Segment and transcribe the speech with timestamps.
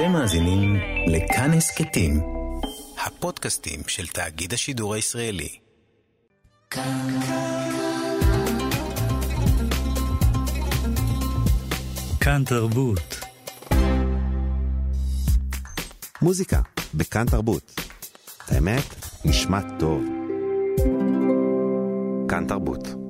[0.00, 0.76] אתם מאזינים
[1.06, 2.20] לכאן הסכתים,
[3.06, 5.58] הפודקאסטים של תאגיד השידור הישראלי.
[12.20, 13.20] כאן תרבות.
[16.22, 16.60] מוזיקה
[16.94, 17.80] בכאן תרבות.
[18.48, 18.94] האמת,
[19.24, 20.04] נשמע טוב.
[22.28, 23.09] כאן תרבות.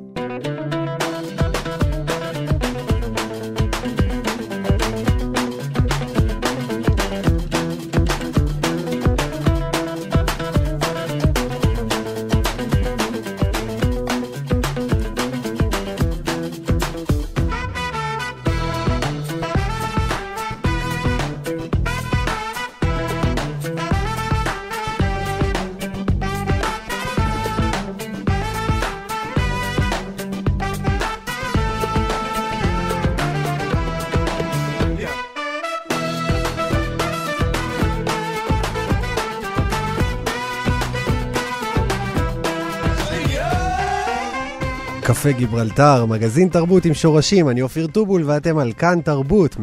[45.21, 49.61] קפה גיברלטר, מגזין תרבות עם שורשים, אני אופיר טובול ואתם על כאן תרבות, 104.9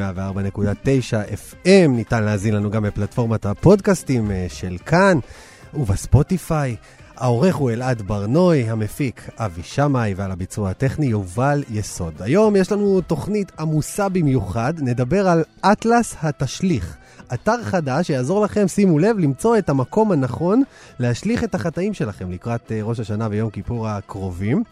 [1.34, 5.20] FM, ניתן להזין לנו גם בפלטפורמת הפודקאסטים אה, של כאן
[5.74, 6.76] ובספוטיפיי.
[7.16, 12.14] העורך הוא אלעד ברנוי, המפיק אבי שמאי, ועל הביצוע הטכני יובל יסוד.
[12.20, 16.98] היום יש לנו תוכנית עמוסה במיוחד, נדבר על אטלס התשליך.
[17.34, 20.64] אתר חדש שיעזור לכם, שימו לב, למצוא את המקום הנכון
[21.00, 24.64] להשליך את החטאים שלכם לקראת אה, ראש השנה ויום כיפור הקרובים.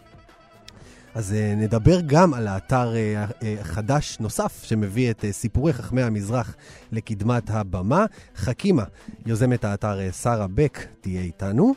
[1.16, 6.56] אז uh, נדבר גם על האתר uh, uh, חדש נוסף שמביא את סיפורי חכמי המזרח
[6.92, 8.04] לקדמת הבמה.
[8.36, 8.84] חכימה,
[9.26, 11.74] יוזמת האתר שרה בק, תהיה איתנו.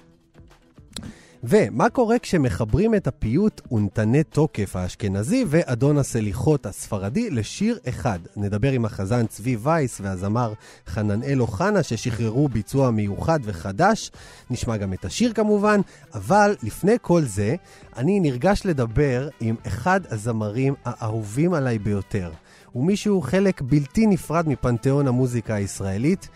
[1.43, 8.19] ומה קורה כשמחברים את הפיוט ונתני תוקף האשכנזי ואדון הסליחות הספרדי לשיר אחד?
[8.35, 10.53] נדבר עם החזן צבי וייס והזמר
[10.87, 14.11] חננאל אוחנה ששחררו ביצוע מיוחד וחדש.
[14.49, 15.79] נשמע גם את השיר כמובן,
[16.13, 17.55] אבל לפני כל זה,
[17.97, 22.31] אני נרגש לדבר עם אחד הזמרים האהובים עליי ביותר.
[22.75, 26.30] ומי שהוא חלק בלתי נפרד מפנתיאון המוזיקה הישראלית,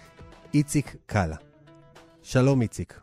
[0.53, 1.35] איציק קאלה.
[2.21, 3.02] שלום איציק.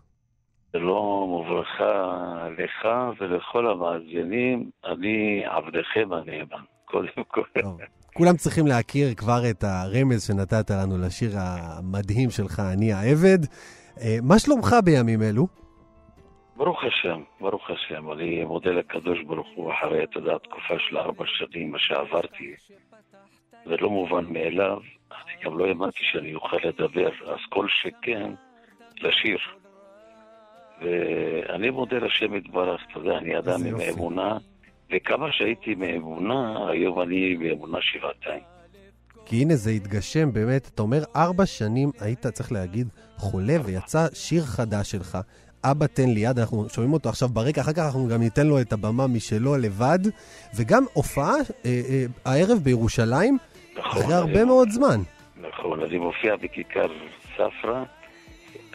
[0.72, 2.88] שלום וברכה לך
[3.20, 7.42] ולכל המאזינים, אני עבדכם הנאמן, קודם כל.
[7.62, 7.80] טוב.
[8.14, 13.38] כולם צריכים להכיר כבר את הרמז שנתת לנו לשיר המדהים שלך, אני העבד.
[14.00, 15.46] אה, מה שלומך בימים אלו?
[16.56, 18.12] ברוך השם, ברוך השם.
[18.12, 22.54] אני מודה לקדוש ברוך הוא אחרי, אתה יודע, תקופה של ארבע שנים, מה שעברתי.
[23.64, 24.78] זה לא מובן מאליו.
[25.12, 28.32] אני גם לא האמנתי שאני אוכל לדבר, אז כל שכן,
[29.00, 29.38] לשיר.
[30.80, 34.38] ואני מודה לשם יתברך, אתה יודע, אני אדם עם אמונה,
[34.92, 38.42] וכמה שהייתי מאמונה, היום אני באמונה שבעתיים.
[39.26, 44.42] כי הנה זה התגשם, באמת, אתה אומר, ארבע שנים היית, צריך להגיד, חולה, ויצא שיר
[44.42, 45.18] חדש שלך,
[45.64, 48.60] אבא תן לי יד, אנחנו שומעים אותו עכשיו ברקע, אחר כך אנחנו גם ניתן לו
[48.60, 49.98] את הבמה משלו לבד,
[50.56, 53.38] וגם הופעה אה, אה, הערב בירושלים,
[53.76, 55.00] נכון, אחרי הרבה מאוד זמן.
[55.40, 56.86] נכון, אני מופיע בכיכר
[57.34, 57.84] ספרא,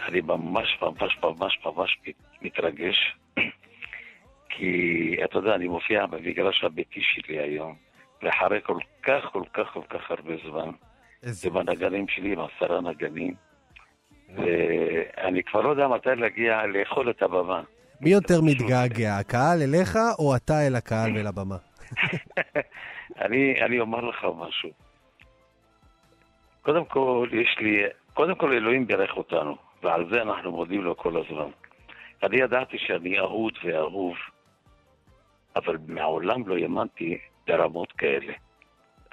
[0.05, 3.16] אני ממש ממש ממש ממש מת- מתרגש,
[4.49, 4.71] כי
[5.23, 7.75] אתה יודע, אני מופיע במגרש הביתי שלי היום,
[8.23, 10.71] ואחרי כל כך כל כך כל כך הרבה זמן,
[11.23, 11.47] איזה...
[11.47, 13.33] עם הנגנים שלי, עם עשרה נגנים,
[14.35, 17.61] ואני כבר לא יודע מתי להגיע לאכול את הבמה.
[18.01, 21.57] מי יותר מתגעגע, הקהל אליך או אתה אל הקהל ואל הבמה?
[23.25, 24.69] אני, אני אומר לך משהו.
[26.61, 27.83] קודם כל, יש לי,
[28.13, 29.55] קודם כל אלוהים בירך אותנו,
[29.85, 31.50] ועל זה אנחנו מודים לו כל הזמן.
[32.23, 34.16] אני ידעתי שאני אהוד ואהוב,
[35.56, 38.34] אבל מעולם לא האמנתי ברמות כאלה.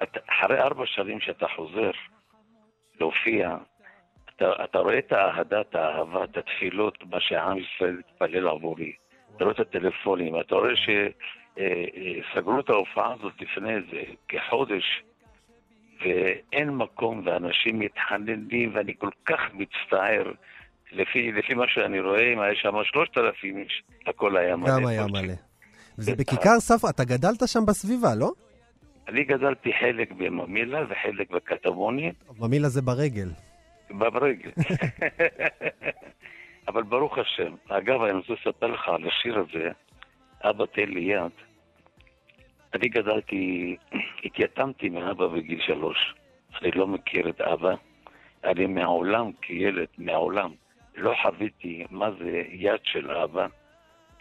[0.02, 1.90] אתה, אחרי ארבע שנים שאתה חוזר
[3.00, 3.56] להופיע,
[4.36, 8.92] אתה, אתה רואה את האהדה, את האהבה, את התפילות, מה שעם ישראל התפלל עבורי.
[9.36, 15.02] אתה רואה את הטלפונים, אתה רואה שסגרו את ההופעה הזאת לפני איזה כחודש,
[16.00, 20.32] ואין מקום, ואנשים מתחננים, ואני כל כך מצטער.
[20.92, 24.70] לפי, לפי מה שאני רואה, אם היה שם שלושת אלפים איש, הכל היה מלא.
[24.70, 25.34] גם היה מלא.
[25.98, 28.32] וזה בכיכר ספרא, אתה גדלת שם בסביבה, לא?
[29.08, 33.28] אני גדלתי חלק בממילה וחלק בקטמוני, במילה זה ברגל.
[33.90, 34.50] ברגל.
[36.68, 37.54] אבל ברוך השם.
[37.68, 39.70] אגב, אני רוצה לספר לך על השיר הזה,
[40.42, 41.32] אבא תן לי יד.
[42.74, 43.76] אני גדלתי,
[44.24, 46.14] התייתמתי מאבא בגיל שלוש.
[46.62, 47.74] אני לא מכיר את אבא.
[48.44, 50.50] אני מעולם, כילד, מעולם,
[50.96, 53.46] לא חוויתי מה זה יד של אבא,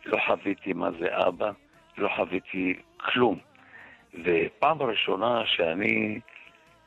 [0.05, 1.51] לא חוויתי מה זה אבא,
[1.97, 3.39] לא חוויתי כלום.
[4.23, 6.19] ופעם ראשונה שאני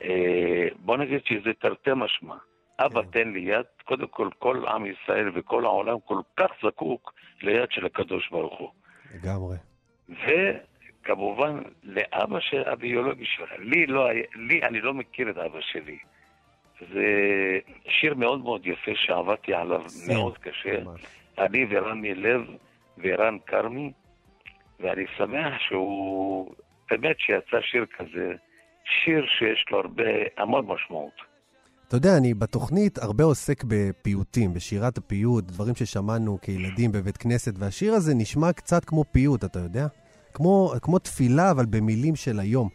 [0.02, 2.34] אה, בוא נגיד שזה תרתי משמע.
[2.78, 3.08] אבא כן.
[3.10, 7.86] תן לי יד, קודם כל כל עם ישראל וכל העולם כל כך זקוק ליד של
[7.86, 8.70] הקדוש ברוך הוא.
[9.14, 9.56] לגמרי.
[10.08, 13.50] וכמובן לאבא של הביולוגי שלך.
[13.58, 15.98] לי לא לי, אני לא מכיר את אבא שלי.
[16.92, 17.08] זה
[17.88, 20.84] שיר מאוד מאוד יפה שעבדתי עליו מאוד קשה.
[20.84, 21.00] ממש.
[21.38, 22.40] אני ורמי לב
[22.98, 23.92] ורן כרמי,
[24.80, 26.54] ואני שמח שהוא,
[26.90, 28.32] באמת שיצא שיר כזה,
[28.84, 30.04] שיר שיש לו הרבה,
[30.36, 31.34] המון משמעות.
[31.88, 37.92] אתה יודע, אני בתוכנית הרבה עוסק בפיוטים, בשירת הפיוט, דברים ששמענו כילדים בבית כנסת, והשיר
[37.94, 39.86] הזה נשמע קצת כמו פיוט, אתה יודע?
[40.34, 42.68] כמו, כמו תפילה, אבל במילים של היום.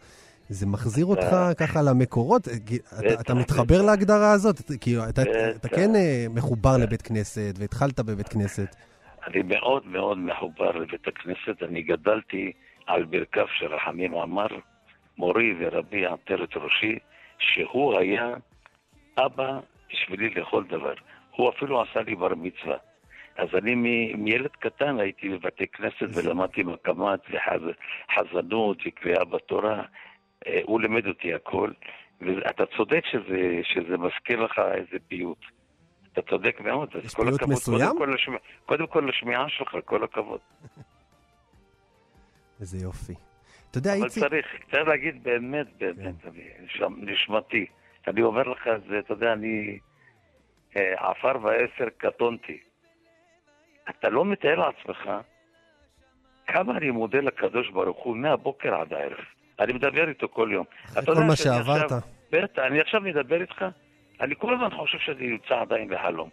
[0.50, 2.48] זה מחזיר אותך ככה למקורות?
[2.66, 2.78] כי
[3.20, 3.82] אתה, מתחבר.
[3.82, 4.56] להגדרה הזאת?
[4.80, 5.22] כאילו, אתה.
[5.76, 8.76] כן אה, מחובר לבית כנסת, והתחלת בבית כנסת.
[9.26, 12.52] אני מאוד מאוד מחובר לבית הכנסת, אני גדלתי
[12.86, 14.46] על ברכיו של רחמים עמר,
[15.18, 16.98] מורי ורבי עטרת ראשי,
[17.38, 18.34] שהוא היה
[19.18, 19.58] אבא
[19.92, 20.94] בשבילי לכל דבר.
[21.36, 22.76] הוא אפילו עשה לי בר מצווה.
[23.38, 29.82] אז אני מ- מילד קטן הייתי בבתי כנסת ולמדתי מקמת וחזנות וקריאה בתורה.
[30.46, 31.70] אה, הוא לימד אותי הכל,
[32.20, 35.38] ואתה צודק שזה, שזה מזכיר לך איזה פיוט.
[36.12, 37.52] אתה צודק מאוד, אז יש כל פיוט הכבוד.
[37.52, 37.88] מסוים?
[37.88, 40.40] קודם כל, לשמיע, קודם כל לשמיעה שלך, כל הכבוד.
[42.60, 43.14] איזה יופי.
[43.70, 44.24] אתה יודע, אבל איציק...
[44.24, 47.66] צריך, צריך להגיד באמת, באמת, אני שם נשמתי.
[48.08, 49.78] אני אומר לך, זה, אתה יודע, אני
[50.76, 52.58] אה, עפר ועשר קטונתי.
[53.90, 55.10] אתה לא מתאר לעצמך
[56.46, 59.24] כמה אני מודה לקדוש ברוך הוא מהבוקר עד הערב.
[59.60, 60.64] אני מדבר איתו כל יום.
[60.84, 61.92] אחרי כל מה שעברת.
[62.32, 63.64] בטח, אני עכשיו מדבר איתך,
[64.20, 66.28] אני כל הזמן חושב שאני נמצא עדיין בחלום.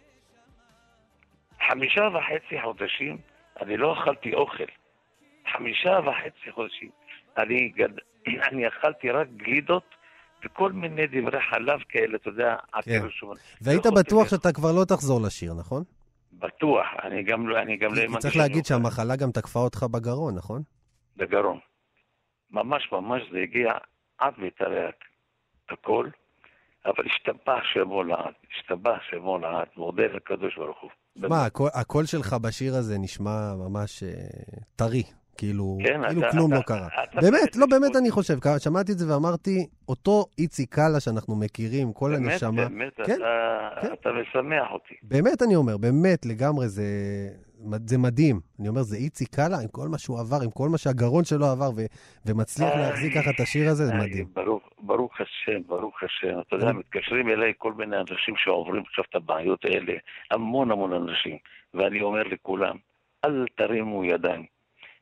[1.68, 3.18] חמישה וחצי חודשים
[3.62, 4.64] אני לא אכלתי אוכל.
[5.52, 6.90] חמישה וחצי חודשים.
[7.38, 7.88] אני, גד...
[8.50, 9.82] אני אכלתי רק גלידות
[10.44, 12.56] וכל מיני דברי חלב כאלה, אתה יודע,
[13.10, 13.34] שומר.
[13.60, 14.28] והיית לא בטוח.
[14.28, 15.82] שאתה כבר לא תחזור לשיר, נכון?
[16.32, 18.64] בטוח, אני גם לא, אני גם לא האמנתי צריך להגיד.
[18.64, 20.62] שהמחלה גם תקפה אותך בגרון, נכון?
[21.16, 21.58] בגרון.
[22.50, 23.72] ממש ממש זה הגיע
[24.18, 24.84] עד מיתרי
[25.70, 26.08] הכל,
[26.86, 30.90] אבל השתבח שמו לעד, השתבח שמו לעד, מודה לקדוש ברוך הוא.
[31.16, 34.08] מה, הקול- הקול שלך בשיר הזה נשמע ממש אה,
[34.76, 35.02] טרי.
[35.36, 36.86] כאילו, כן, כאילו אתה- כלום אתה- לא קרה.
[37.04, 41.36] אתה- באמת, אתה- לא, באמת אני חושב, שמעתי את זה ואמרתי, אותו איציק קאלה שאנחנו
[41.36, 42.68] מכירים, כל באמת, הנשמה.
[42.68, 43.92] באמת, כן, אתה, כן.
[43.92, 44.94] אתה משמח אותי.
[45.02, 46.82] באמת אני אומר, באמת, לגמרי, זה,
[47.86, 48.40] זה מדהים.
[48.60, 51.46] אני אומר, זה איציק קאלה עם כל מה שהוא עבר, עם כל מה שהגרון שלו
[51.46, 51.80] עבר, ו,
[52.26, 52.68] ומצליח.
[52.74, 54.26] להחזיק ככה את השיר הזה, זה מדהים.
[54.32, 56.40] ברוך, ברוך השם, ברוך השם.
[56.40, 59.92] אתה יודע, אני- מתקשרים אליי כל מיני אנשים שעוברים עכשיו את הבעיות האלה,
[60.30, 61.36] המון המון אנשים,
[61.74, 62.76] ואני אומר לכולם,
[63.24, 64.46] אל תרימו ידיים.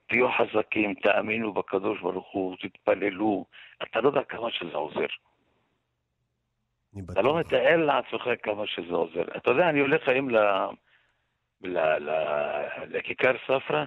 [0.08, 3.44] תהיו חזקים, תאמינו בקדוש ברוך הוא, תתפללו.
[3.82, 5.06] אתה לא יודע כמה שזה עוזר.
[7.12, 7.38] אתה לא.
[7.38, 9.22] מתאר לעצמך כמה שזה עוזר.
[9.36, 10.28] אתה יודע, אני הולך היום.
[12.86, 13.84] לכיכר ספרא,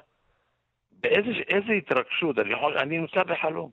[0.92, 2.78] באיזה איזה התרגשות, אני, יכול...
[2.78, 3.70] אני נמצא בחלום.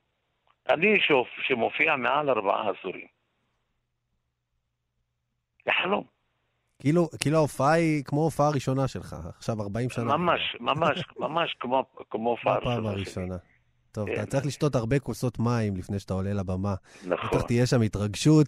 [0.68, 1.28] אני שופ...
[1.46, 3.06] שמופיע מעל ארבעה עשורים.
[5.66, 6.04] בחלום.
[6.78, 10.04] כאילו, כאילו ההופעה היא כמו ההופעה הראשונה שלך, עכשיו 40 שנה.
[10.04, 13.55] ממש, ממש, ממש כמו, כמו הופעה הפעם הראשונה שלי.
[13.96, 14.14] טוב, כן.
[14.14, 16.74] אתה צריך לשתות הרבה כוסות מים לפני שאתה עולה לבמה.
[17.06, 17.30] נכון.
[17.30, 18.46] בטח תהיה שם התרגשות,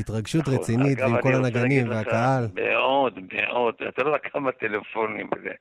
[0.00, 0.54] התרגשות נכון.
[0.54, 2.44] רצינית, ועם כל הנגנים והקהל.
[2.54, 3.74] מאוד, מאוד.
[3.88, 5.28] אתה לא יודע כמה טלפונים.
[5.36, 5.54] וזה.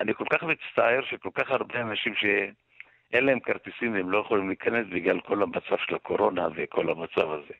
[0.00, 4.86] אני כל כך מצטער שכל כך הרבה אנשים שאין להם כרטיסים והם לא יכולים להיכנס
[4.92, 7.54] בגלל כל המצב של הקורונה וכל המצב הזה.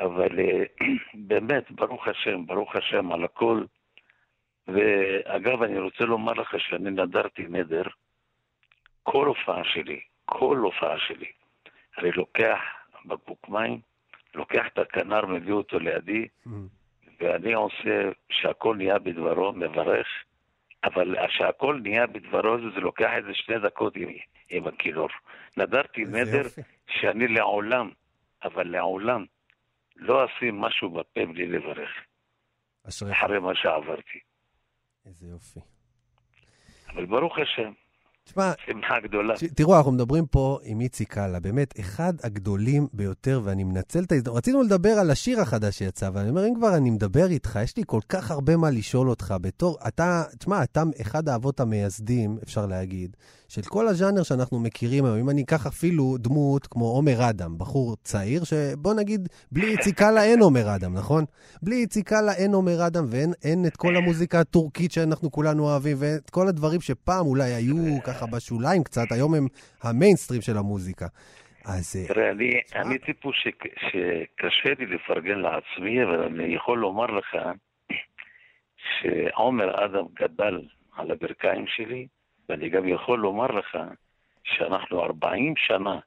[0.00, 0.62] אבל אה,
[1.30, 3.64] באמת, ברוך השם, ברוך השם על הכל.
[4.68, 7.82] ואגב, אני רוצה לומר לך שאני נדרתי נדר,
[9.10, 11.32] כל הופעה שלי, כל הופעה שלי,
[11.98, 12.58] אני לוקח
[13.04, 13.80] בקבוק מים,
[14.34, 16.28] לוקח את הכנר, מביא אותו לידי,
[17.20, 20.06] ואני עושה שהכל נהיה בדברו, מברך,
[20.84, 24.08] אבל שהכל נהיה בדברו זה, זה לוקח איזה שני דקות עם,
[24.50, 25.08] עם הכינור.
[25.56, 26.60] נדרתי נדר יופי.
[26.88, 27.90] שאני לעולם,
[28.44, 29.24] אבל לעולם,
[29.96, 31.90] לא אשים משהו בפה בלי לברך,
[32.88, 34.18] אשריך, אחרי מה שעברתי.
[35.06, 35.60] איזה יופי.
[36.88, 37.72] אבל ברוך השם,
[38.28, 39.36] תשמע, שמחה גדולה.
[39.38, 44.12] ש- תראו, אנחנו מדברים פה עם איציק קאלה, באמת, אחד הגדולים ביותר, ואני מנצל את
[44.12, 44.38] ההזדמנות.
[44.38, 47.82] רצינו לדבר על השיר החדש שיצא, ואני אומר, אם כבר אני מדבר איתך, יש לי
[47.86, 53.16] כל כך הרבה מה לשאול אותך בתור, אתה, תשמע, אתה אחד האבות המייסדים, אפשר להגיד,
[53.48, 55.18] של כל הז'אנר שאנחנו מכירים היום.
[55.18, 60.24] אם אני אקח אפילו דמות כמו עומר אדם, בחור צעיר, שבוא נגיד, בלי איציק קאלה
[60.24, 61.24] אין עומר אדם, נכון?
[61.62, 65.96] בלי איציק קאלה אין עומר אדם, ואין אין את כל המוזיקה הטורקית שאנחנו כולנו אוהבים,
[66.00, 69.46] ואת כל הדברים שפעם אולי היו ככה בשוליים קצת, היום הם
[69.82, 71.06] המיינסטרים של המוזיקה.
[71.66, 72.50] אז אה, תראה, אני.
[72.74, 73.48] אני טיפוס ש-
[73.88, 77.26] שקשה לי לפרגן לעצמי, אבל אני יכול לומר לך
[79.00, 80.60] שעומר אדם גדל
[80.96, 82.06] על הברכיים שלי,
[82.48, 83.78] ואני גם יכול לומר לך
[84.44, 85.98] שאנחנו 40 שנה,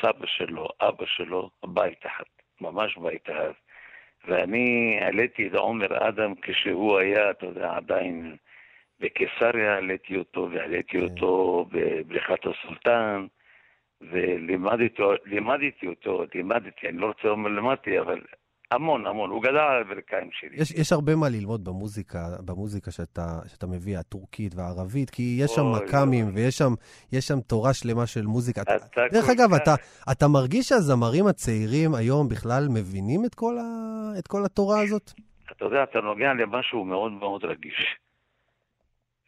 [0.00, 2.24] סבא שלו, אבא שלו, בית אחד,
[2.60, 3.52] ממש בית אחד.
[4.28, 8.36] ואני העליתי את עומר אדם כשההוא היה, אתה יודע, עדיין
[9.00, 11.02] בקיסריה, העליתי אותו, והעליתי כן.
[11.02, 13.26] אותו בבריכת הסולטן.
[14.10, 18.20] ולימדתי לימדתי אותו, לימדתי, אני לא רוצה לומר לימדתי, אבל
[18.72, 20.56] המון המון, הוא גדל על הברכיים שלי.
[20.56, 25.62] יש, יש הרבה מה ללמוד במוזיקה, במוזיקה שאתה, שאתה מביא, הטורקית והערבית, כי יש שם
[25.62, 26.22] אוי.
[26.34, 26.72] ויש שם,
[27.12, 28.62] יש שם תורה שלמה של מוזיקה.
[28.62, 29.74] אתה, אתה דרך אגב, כך- אתה,
[30.12, 33.62] אתה מרגיש שהזמרים הצעירים היום בכלל מבינים את כל, ה,
[34.18, 35.10] את כל התורה הזאת?
[35.56, 37.96] אתה יודע, אתה נוגע למשהו מאוד מאוד רגיש.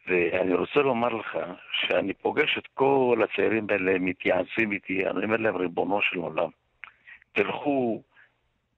[0.07, 1.37] ואני רוצה לומר לך
[1.71, 6.49] שאני פוגש את כל הצעירים האלה, מתייעצים איתי, אני אומר להם, ריבונו של עולם,
[7.33, 8.01] תלכו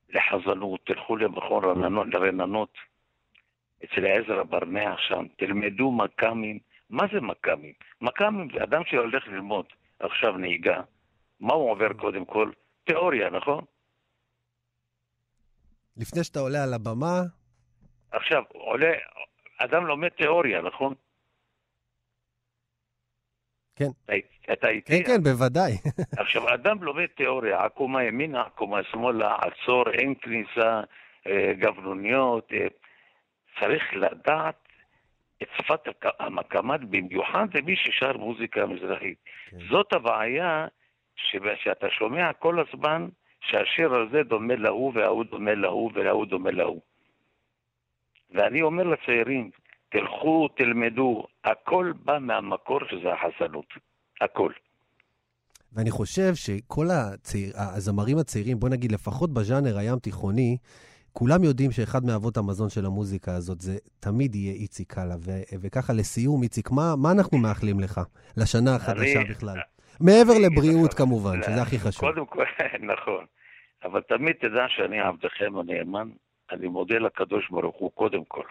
[0.09, 2.73] לחזנות, תלכו למכון רננות, לרננות,
[3.83, 6.59] אצל עזרא ברנע שם, תלמדו מקאמים.
[6.89, 7.73] מה זה מקאמים?
[8.01, 9.65] מקאמים זה אדם שהולך ללמוד
[9.99, 10.81] עכשיו נהיגה.
[11.39, 12.51] מה הוא עובר קודם כל?
[12.83, 13.63] תיאוריה, נכון?
[15.97, 17.21] לפני שאתה עולה על הבמה,
[18.11, 18.91] עכשיו, עולה,
[19.57, 20.93] אדם לומד תיאוריה, נכון?
[23.77, 23.89] כן.
[24.53, 25.03] אתה- איתי?
[25.03, 25.71] כן, כן, בוודאי.
[26.21, 30.81] עכשיו, אדם לומד תיאוריה, עקומה ימינה, עקומה שמאלה, עצור, אין כניסה,
[31.27, 32.51] אה, גבנוניות.
[32.53, 32.67] אה,
[33.59, 34.55] צריך לדעת
[35.41, 35.79] את שפת
[36.19, 39.17] המקמד, במיוחד למי ששר מוזיקה מזרחית.
[39.49, 39.57] כן.
[39.69, 40.67] זאת הבעיה,
[41.63, 43.07] שאתה שומע כל הזמן
[43.41, 46.81] שהשיר הזה דומה להוא, וההוא דומה להוא, וההוא דומה להוא.
[48.31, 49.49] ואני אומר לצעירים,
[49.89, 53.65] תלכו, תלמדו, הכל בא מהמקור שזה החסנות.
[54.21, 54.51] הכל.
[55.73, 60.57] ואני חושב שכל הצעיר, הזמרים הצעירים, בוא נגיד לפחות בז'אנר הים תיכוני,
[61.13, 65.15] כולם יודעים שאחד מאבות המזון של המוזיקה הזאת זה תמיד יהיה איציק קאלה.
[65.19, 68.01] ו- וככה לסיום, איציק, מה, מה אנחנו מאחלים לך
[68.37, 69.57] לשנה החדשה אני- בכלל?
[69.99, 71.99] מעבר לבריאות לך, כמובן, שזה הכי חשוב.
[71.99, 72.43] קודם כל,
[72.93, 73.25] נכון.
[73.83, 76.09] אבל תמיד תדע שאני עבדכם הנאמן.
[76.51, 78.43] אני מודה לקדוש ברוך הוא קודם כל,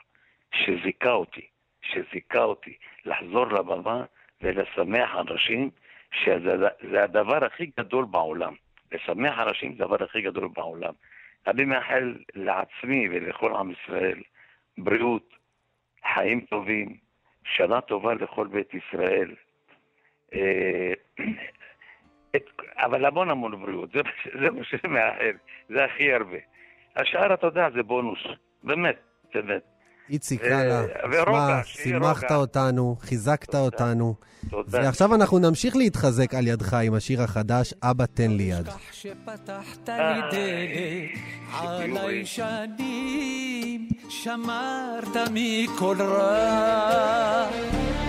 [0.65, 1.47] שזיכה אותי,
[1.83, 4.05] שזיכה אותי לחזור לבמה
[4.43, 5.71] ולשמח אנשים,
[6.13, 6.57] שזה
[6.91, 8.55] זה הדבר הכי גדול בעולם.
[8.93, 10.93] לשמח אנשים זה הדבר הכי גדול בעולם.
[11.47, 14.23] אני מאחל לעצמי ולכל עם ישראל
[14.79, 15.35] בריאות,
[16.15, 16.97] חיים טובים,
[17.45, 19.35] שנה טובה לכל בית ישראל.
[20.35, 20.93] אה,
[22.37, 24.01] את, אבל המון המון בריאות, זה,
[24.41, 25.33] זה מה שאני מאחל,
[25.69, 26.39] זה הכי הרבה.
[26.97, 28.19] השאר, אתה יודע, זה בונוס,
[28.63, 29.01] באמת,
[29.35, 29.76] באמת.
[30.11, 30.83] איציק אה, קאלה,
[31.13, 32.33] ורוגע, שימחת.
[32.33, 34.15] אותנו, חיזקת אותנו.
[34.51, 34.79] תודה.
[34.83, 38.69] ועכשיו אנחנו נמשיך להתחזק על ידך עם השיר החדש, אבא תן לי יד.
[39.89, 40.25] אה,
[42.25, 47.49] שנים, שמרת מכל רע.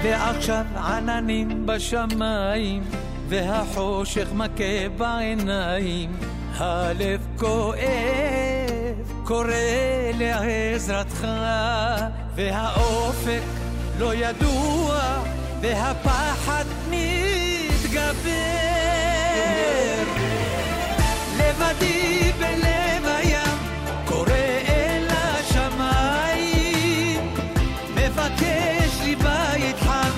[0.04, 2.84] ועכשיו עננים בשמיים,
[3.30, 6.12] והחושך מכה בעיניים.
[6.60, 7.78] הלב כואב,
[9.28, 9.48] קורא
[10.14, 11.28] לעזרתך,
[12.36, 13.42] והאופק
[14.00, 15.00] לא ידוע,
[15.62, 18.32] והפחד מתגבר.
[21.38, 23.58] לבדי בלב הים,
[24.06, 24.32] קורא
[24.68, 26.42] אל השמיים,
[27.96, 30.12] מבקש לי בית חם,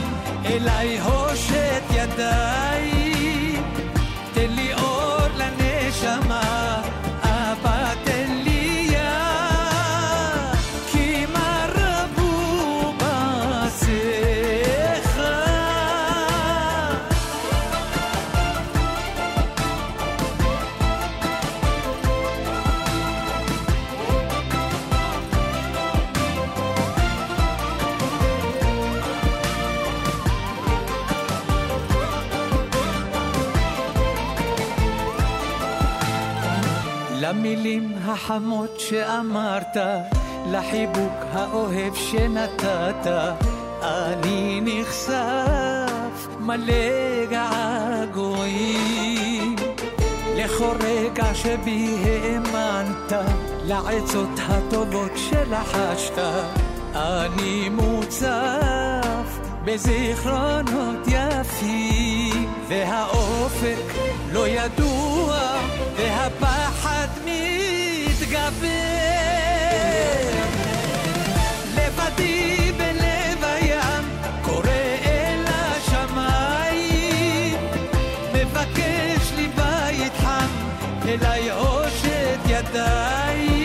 [0.46, 1.19] אליי הושט
[38.30, 39.78] החמות שאמרת,
[40.48, 43.08] לחיבוק האוהב שנתת,
[43.82, 47.26] אני נחשף מלא
[48.10, 48.76] געגועים.
[50.36, 53.14] לכל רגע שבי האמנת,
[53.64, 56.20] לעצות הטובות שלחשת,
[56.96, 63.94] אני מוצף בזיכרונות יפים, והאופק
[64.32, 65.38] לא ידוע,
[65.98, 66.89] והפחד
[68.40, 68.68] קפה
[71.76, 74.04] לבדי בלב הים
[74.42, 74.70] קורא
[75.06, 76.78] אל השמיים
[78.34, 80.48] מבקש לי בית חם
[81.08, 83.59] אליי הושט ידיים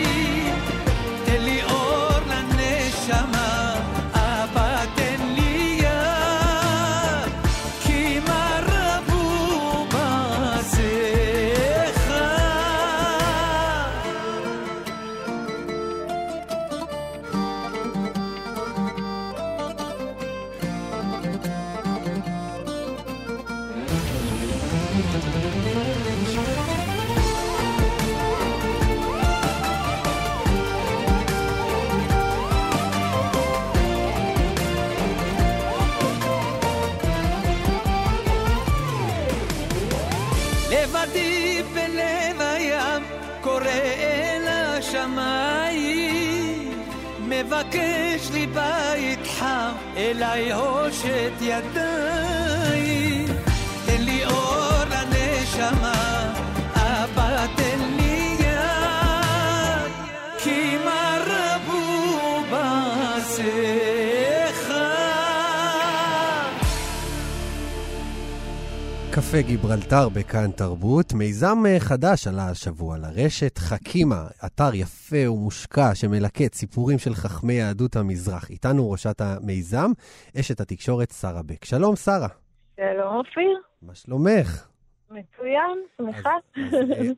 [69.35, 76.53] קפה גיברלטר בכאן תרבות, מיזם אה, חדש עלה השבוע לרשת, חכימה, אתר יפה ומושקע שמלקט
[76.53, 78.49] סיפורים של חכמי יהדות המזרח.
[78.49, 79.91] איתנו ראשת המיזם,
[80.39, 81.65] אשת התקשורת שרה בק.
[81.65, 82.27] שלום שרה,
[82.75, 84.67] שלום אופיר, מה שלומך?
[85.09, 86.35] מצוין, שמחה.
[86.55, 86.69] אז,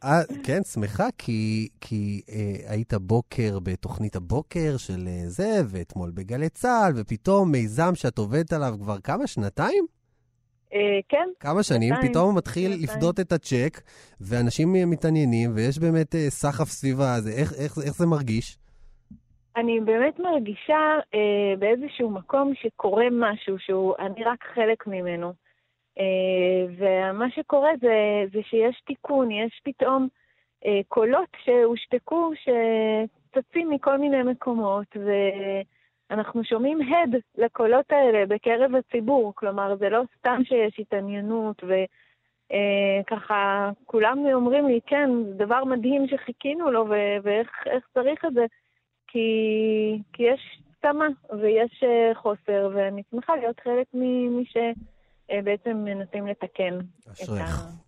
[0.03, 6.11] אה, אה, כן, שמחה, כי, כי אה, היית בוקר בתוכנית הבוקר של אה, זה, ואתמול
[6.13, 9.96] בגלי צה"ל, ופתאום מיזם שאת עובדת עליו כבר כמה, שנתיים?
[10.73, 12.83] אה, כן, כמה שנים, שנתיים, פתאום מתחיל שנתיים.
[12.83, 13.81] לפדות את הצ'ק,
[14.21, 17.31] ואנשים מתעניינים, ויש באמת אה, סחף סביב הזה.
[17.41, 18.57] איך, איך, איך זה מרגיש?
[19.57, 25.33] אני באמת מרגישה אה, באיזשהו מקום שקורה משהו שהוא, אני רק חלק ממנו.
[25.99, 30.07] אה, ומה שקורה זה, זה שיש תיקון, יש פתאום
[30.65, 34.87] אה, קולות שהושתקו, שצצים מכל מיני מקומות,
[36.09, 39.33] ואנחנו שומעים הד לקולות האלה בקרב הציבור.
[39.35, 46.71] כלומר, זה לא סתם שיש התעניינות, וככה כולם אומרים לי, כן, זה דבר מדהים שחיכינו
[46.71, 48.45] לו, ו- ואיך איך צריך את זה.
[49.07, 49.27] כי,
[50.13, 51.05] כי יש צמא
[51.41, 56.77] ויש אה, חוסר, ואני שמחה להיות חלק ממי שבעצם מנסים לתקן.
[57.11, 57.86] אשריך.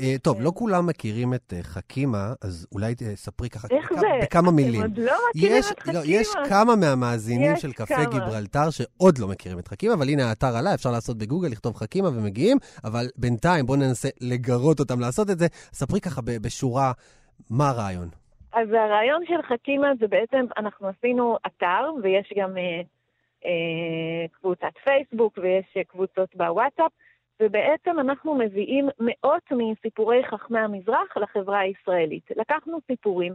[0.00, 0.42] אה, טוב, כן.
[0.42, 4.06] לא כולם מכירים את אה, חכימה, אז אולי תספרי ככה איך בכמה- זה?
[4.22, 4.80] בכמה מילים.
[4.80, 5.98] אתם עוד לא מכירים יש, את חכימה?
[5.98, 8.04] לא, יש כמה מהמאזינים יש של קפה כמה.
[8.04, 12.08] גיברלטר שעוד לא מכירים את חכימה, אבל הנה האתר עלה, אפשר לעשות בגוגל, לכתוב חכימה
[12.08, 15.46] ומגיעים, אבל בינתיים בואו ננסה לגרות אותם לעשות את זה.
[15.72, 16.92] ספרי ככה ב- בשורה,
[17.50, 18.08] מה הרעיון?
[18.52, 22.62] אז הרעיון של חכימה זה בעצם, אנחנו עשינו אתר, ויש גם אה,
[23.44, 23.50] אה,
[24.40, 26.92] קבוצת פייסבוק, ויש אה, קבוצות בוואטסאפ,
[27.40, 32.30] ובעצם אנחנו מביאים מאות מסיפורי חכמי המזרח לחברה הישראלית.
[32.36, 33.34] לקחנו סיפורים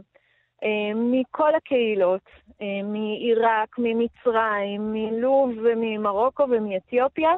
[0.64, 2.28] אה, מכל הקהילות,
[2.62, 7.30] אה, מעיראק, ממצרים, מלוב וממרוקו ומאתיופיה,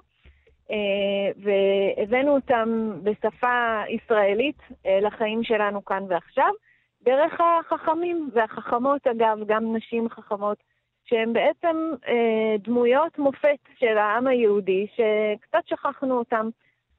[0.71, 6.51] אה, והבאנו אותם בשפה ישראלית אה, לחיים שלנו כאן ועכשיו.
[7.03, 10.59] דרך החכמים והחכמות, אגב, גם נשים חכמות,
[11.05, 11.77] שהן בעצם
[12.09, 16.49] אה, דמויות מופת של העם היהודי, שקצת שכחנו אותם.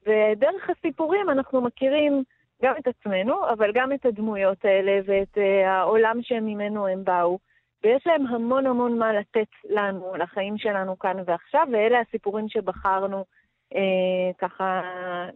[0.02, 2.22] ודרך הסיפורים אנחנו מכירים
[2.62, 7.38] גם את עצמנו, אבל גם את הדמויות האלה ואת אה, העולם שממנו הם באו.
[7.84, 13.24] ויש להם המון המון מה לתת לנו, לחיים שלנו כאן ועכשיו, ואלה הסיפורים שבחרנו
[13.74, 14.82] אה, ככה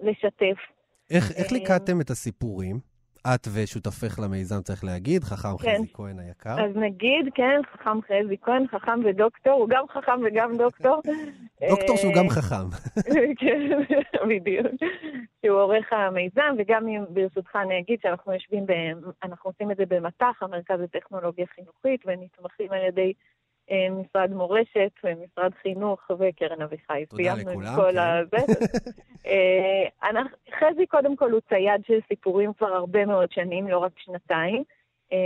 [0.02, 0.58] לשתף.
[1.10, 2.89] איך, איך אה, ליקטתם את הסיפורים?
[3.26, 5.76] את ושותפך למיזם, צריך להגיד, חכם כן.
[5.78, 6.64] חזי כהן היקר.
[6.64, 11.02] אז נגיד, כן, חכם חזי כהן, חכם ודוקטור, הוא גם חכם וגם דוקטור.
[11.70, 12.66] דוקטור שהוא גם חכם.
[13.40, 13.60] כן,
[14.28, 14.66] בדיוק.
[15.46, 18.72] שהוא עורך המיזם, וגם אם ברשותך אני אגיד שאנחנו יושבים, ב...
[19.22, 23.12] אנחנו עושים את זה במט"ח, המרכז לטכנולוגיה חינוכית, ונתמכים על ידי
[23.90, 27.04] משרד מורשת ומשרד חינוך וקרן אביחי.
[27.08, 27.98] תודה לכולם, כל כן.
[27.98, 28.36] הזה.
[29.26, 33.92] אה, אנחנו- חזי קודם כל הוא צייד של סיפורים כבר הרבה מאוד שנים, לא רק
[33.96, 34.62] שנתיים.
[35.12, 35.18] אה,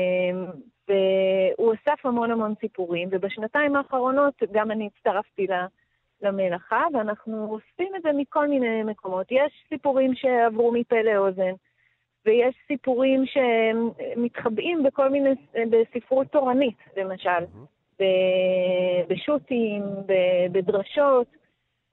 [0.89, 5.47] והוא אסף המון המון סיפורים, ובשנתיים האחרונות גם אני הצטרפתי
[6.23, 9.27] למלאכה, ואנחנו אוספים את זה מכל מיני מקומות.
[9.31, 11.53] יש סיפורים שעברו מפה לאוזן,
[12.27, 15.31] ויש סיפורים שמתחבאים בכל מיני,
[15.71, 17.74] בספרות תורנית, למשל, ב-
[19.09, 19.83] בשו"תים,
[20.53, 21.27] בדרשות,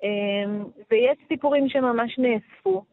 [0.04, 2.84] אמ, ויש סיפורים שממש נאספו,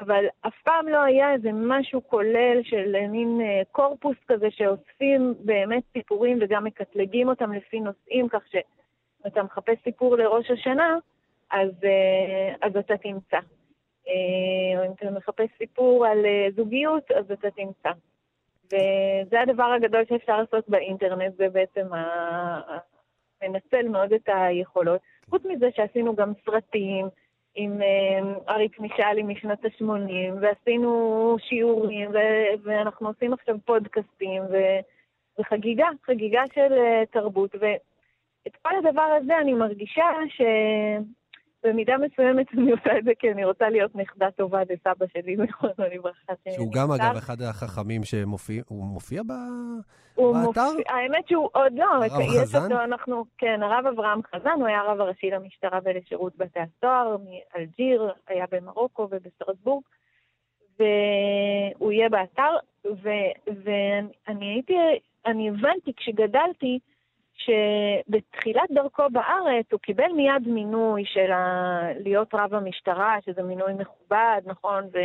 [0.00, 5.82] אבל אף פעם לא היה איזה משהו כולל של מין אה, קורפוס כזה שאוספים באמת
[5.92, 10.98] סיפורים וגם מקטלגים אותם לפי נושאים, כך שאם אתה מחפש סיפור לראש השנה,
[11.50, 13.38] אז, אה, אז אתה תמצא.
[14.08, 17.90] אה, או אם אתה מחפש סיפור על אה, זוגיות, אז אתה תמצא.
[18.66, 22.78] וזה הדבר הגדול שאפשר לעשות באינטרנט, זה בעצם ה...
[23.42, 25.00] מנצל מאוד את היכולות.
[25.30, 27.08] חוץ מזה שעשינו גם סרטים
[27.54, 34.80] עם אה, אריק משאלי משנות ה-80, ועשינו שיעורים, ו- ואנחנו עושים עכשיו פודקאסטים, ו-
[35.40, 37.54] וחגיגה, חגיגה של uh, תרבות.
[37.54, 40.42] ואת כל הדבר הזה אני מרגישה ש...
[41.66, 45.74] במידה מסוימת אני עושה את זה כי אני רוצה להיות נכדה טובה לסבא שלי, זיכרונו
[45.94, 46.32] לברכה.
[46.54, 49.32] שהוא גם, אגב, אחד החכמים שמופיע, הוא מופיע ב...
[50.14, 50.46] הוא באתר?
[50.46, 52.62] מופיע, האמת שהוא עוד לא, הרב יש חזן?
[52.62, 58.12] אותו, אנחנו, כן, הרב אברהם חזן, הוא היה הרב הראשי למשטרה ולשירות בתי הסוהר, מאלג'יר,
[58.28, 59.82] היה במרוקו ובסטרסבורג,
[60.78, 64.74] והוא יהיה באתר, ו- ואני הייתי,
[65.26, 66.78] אני הבנתי כשגדלתי,
[67.36, 71.80] שבתחילת דרכו בארץ הוא קיבל מיד מינוי של ה...
[71.98, 74.84] להיות רב המשטרה, שזה מינוי מכובד, נכון?
[74.84, 74.98] ו...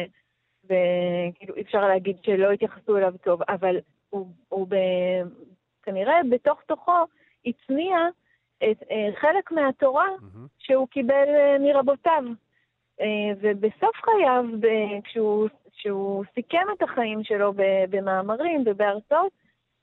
[0.66, 3.76] וכאילו אי אפשר להגיד שלא התייחסו אליו טוב, אבל
[4.10, 4.76] הוא, הוא ב...
[5.84, 7.06] כנראה בתוך תוכו
[7.46, 7.98] הצניע
[8.58, 10.48] את אה, חלק מהתורה מהמם.
[10.60, 12.24] שהוא קיבל אה, מרבותיו.
[13.02, 17.54] אה, ובסוף חייו, ב- כשהוא, כשהוא סיכם את החיים שלו
[17.90, 19.32] במאמרים ובהרצאות,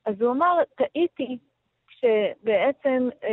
[0.07, 1.39] אז הוא אמר, טעיתי
[2.03, 3.29] כשבעצם אה,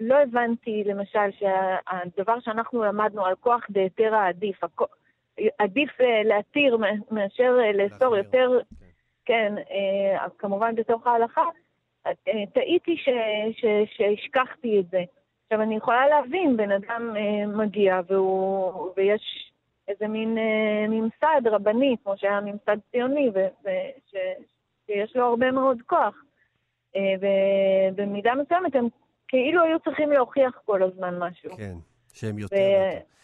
[0.00, 6.86] לא הבנתי, למשל, שהדבר שאנחנו למדנו על כוח דהיתרא עדיף, הכ- עדיף אה, להתיר מא-
[7.10, 8.16] מאשר אה, לאסור.
[8.16, 8.50] יותר,
[8.80, 8.86] כן.
[9.24, 11.44] כן, אה, כמובן בתוך ההלכה,
[12.06, 12.12] אה,
[12.52, 13.08] טעיתי ש,
[13.60, 13.64] ש,
[13.96, 15.02] שהשכחתי את זה.
[15.46, 19.52] עכשיו, אני יכולה להבין, בן אדם אה, מגיע והוא, ויש
[19.88, 23.68] איזה מין אה, ממסד רבני, כמו שהיה ממסד ציוני, ו, ו,
[24.10, 24.14] ש,
[24.86, 26.22] שיש לו הרבה מאוד כוח.
[26.96, 27.14] אה,
[27.92, 28.88] ובמידה מסוימת הם
[29.28, 31.56] כאילו היו צריכים להוכיח כל הזמן משהו.
[31.56, 31.74] כן,
[32.12, 32.56] שהם יותר...
[32.56, 33.15] ו-.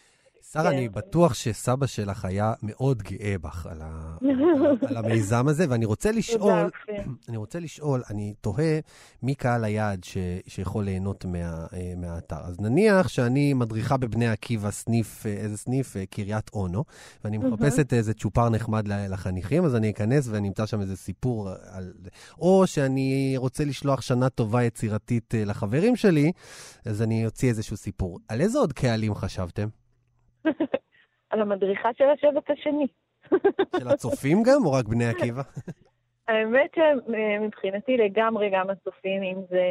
[0.51, 0.77] שרה, כן.
[0.77, 4.17] אני בטוח שסבא שלך היה מאוד גאה בך על, ה...
[4.87, 6.69] על המיזם הזה, ואני רוצה לשאול.
[7.29, 8.79] אני רוצה לשאול, אני תוהה
[9.23, 10.17] מי קהל היעד ש...
[10.47, 11.65] שיכול ליהנות מה...
[11.73, 12.39] אה, מהאתר.
[12.43, 15.97] אז נניח שאני מדריכה בבני עקיבא סניף, אה, איזה סניף?
[15.97, 16.83] אה, קריית אונו,
[17.23, 21.93] ואני מחפשת איזה צ'ופר נחמד לחניכים, אז אני אכנס ואני אמצא שם איזה סיפור על...
[22.39, 26.31] או שאני רוצה לשלוח שנה טובה יצירתית לחברים שלי,
[26.85, 28.19] אז אני אוציא איזשהו סיפור.
[28.27, 29.67] על איזה עוד קהלים חשבתם?
[31.29, 32.87] על המדריכה של השבט השני.
[33.79, 35.41] של הצופים גם, או רק בני עקיבא?
[36.27, 39.63] האמת שמבחינתי לגמרי גם הצופים, אם זה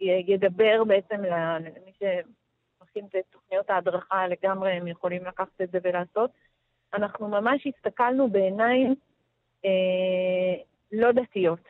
[0.00, 6.30] י- ידבר בעצם למי שמכין את תוכניות ההדרכה, לגמרי הם יכולים לקחת את זה ולעשות.
[6.94, 8.94] אנחנו ממש הסתכלנו בעיניים
[9.64, 10.62] אה,
[10.92, 11.60] לא דתיות.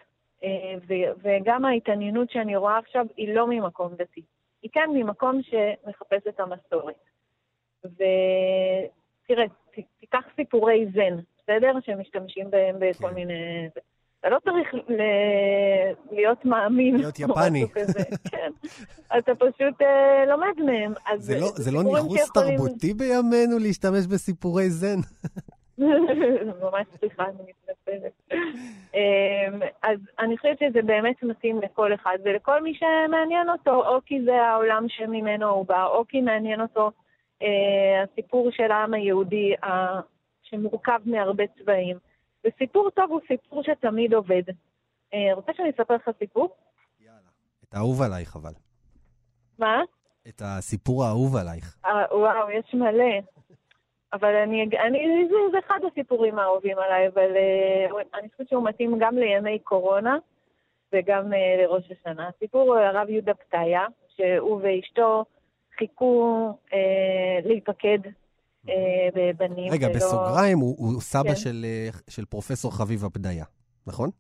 [0.45, 4.23] אה, ו- וגם ההתעניינות שאני רואה עכשיו היא לא ממקום דתי.
[4.63, 6.95] היא כן ממקום שמחפש את המסורת.
[7.85, 9.45] ותראה,
[10.01, 11.73] תיקח סיפורי זן, בסדר?
[11.81, 13.15] שמשתמשים בהם בכל כן.
[13.15, 13.69] מיני...
[14.21, 16.97] אתה לא צריך ל- להיות מאמין.
[16.97, 17.65] להיות יפני.
[18.31, 18.51] כן.
[19.19, 20.93] אתה פשוט אה, לומד מהם.
[21.17, 24.99] זה לא, זה לא ניכוס שיכולים- תרבותי בימינו להשתמש בסיפורי זן?
[26.63, 28.13] ממש סליחה, אני מתנצלת.
[28.95, 34.23] אמ, אז אני חושבת שזה באמת מתאים לכל אחד ולכל מי שמעניין אותו, או כי
[34.25, 36.91] זה העולם שממנו הוא בא, או כי מעניין אותו
[38.03, 39.55] הסיפור של העם היהודי
[40.43, 41.97] שמורכב מהרבה צבעים.
[42.45, 44.43] וסיפור טוב הוא סיפור שתמיד עובד.
[45.15, 46.57] אה, רוצה שאני אספר לך סיפור?
[47.69, 48.53] את האהוב עלייך, אבל.
[49.59, 49.83] מה?
[50.29, 51.77] את הסיפור האהוב עלייך.
[51.85, 53.15] אה, וואו, יש מלא.
[54.13, 57.31] אבל אני, אני זה, זה אחד הסיפורים האהובים עליי, אבל
[58.15, 60.17] אני חושבת שהוא מתאים גם לימי קורונה
[60.93, 62.29] וגם לראש השנה.
[62.29, 65.25] הסיפור הוא הרב יהודה פתיה, שהוא ואשתו
[65.83, 66.73] חיכו uh,
[67.45, 67.99] להיפקד
[68.67, 68.71] uh,
[69.15, 69.73] בבנים.
[69.73, 71.37] רגע, ולא- בסוגריים, הוא, הוא סבא כן.
[71.37, 73.45] של, אה, של פרופסור חביבה פדיה,
[73.87, 74.11] נכון?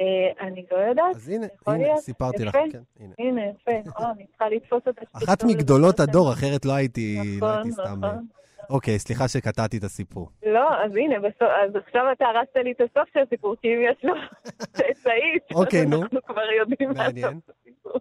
[0.00, 1.16] אה, אני לא יודעת.
[1.16, 1.98] אז הנה, הנה, להיות.
[1.98, 2.72] סיפרתי לך, יפה.
[2.72, 3.14] כן, הנה.
[3.18, 3.70] הנה, יפה.
[4.00, 5.02] אה, אני צריכה לתפוס אותה.
[5.12, 6.00] אחת מגדולות.
[6.00, 8.04] הדור, אחרת לא הייתי, לא נכון, הייתי סתם...
[8.04, 8.26] נכון.
[8.70, 10.30] אוקיי, סליחה שקטעתי את הסיפור.
[10.46, 13.80] לא, אז הנה, בסוף, אז עכשיו אתה הרסת לי את הסוף של הסיפור, כי אם
[13.90, 14.14] יש לו
[14.76, 16.02] צאצאית, אוקיי, נו.
[16.02, 17.06] אנחנו כבר יודעים מה.
[17.06, 17.92] הסוף הסיפור.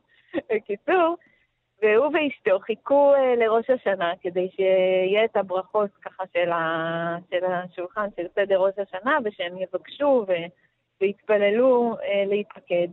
[0.56, 1.16] בקיצור,
[1.84, 8.08] והוא ואשתו חיכו אה, לראש השנה כדי שיהיה את הברכות ככה של, ה, של השולחן
[8.16, 10.32] של סדר ראש השנה, ושהם יבקשו ו,
[11.02, 12.88] ויתפללו אה, להתפקד.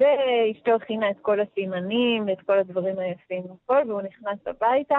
[0.00, 4.98] ואשתו הכינה את כל הסימנים ואת כל הדברים היפים והכל, והוא נכנס הביתה,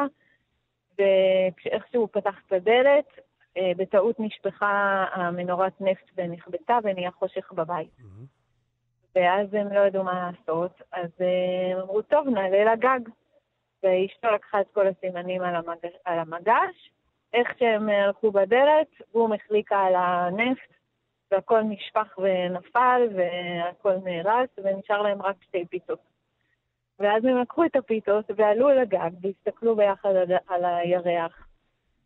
[0.99, 3.19] ואיכשהו פתח את הדלת,
[3.57, 7.91] אה, בטעות נשפכה המנורת נפט ונכבתה ונהיה חושך בבית.
[9.15, 12.99] ואז הם לא ידעו מה לעשות, אז אה, הם אמרו, טוב, נעלה לגג.
[13.83, 15.77] ואשתו לקחה את כל הסימנים על, המג...
[16.05, 16.91] על המגש,
[17.33, 20.73] איך שהם הלכו בדלת, בום החליקה על הנפט,
[21.31, 25.99] והכל נשפך ונפל, והכל נהרס, ונשאר להם רק שתי פיתות.
[26.99, 30.09] ואז הם לקחו את הפיתות ועלו לגג והסתכלו ביחד
[30.47, 31.47] על הירח,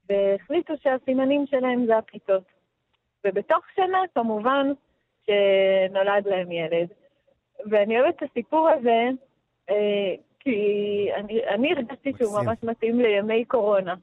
[0.09, 2.43] והחליטו שהסימנים שלהם זה הפיתות.
[3.25, 4.71] ובתוך שנה, כמובן,
[5.29, 6.87] שנולד להם ילד.
[7.69, 9.09] ואני אוהבת את הסיפור הזה,
[9.69, 13.95] אה, כי אני, אני הרגשתי שהוא ממש מתאים לימי קורונה.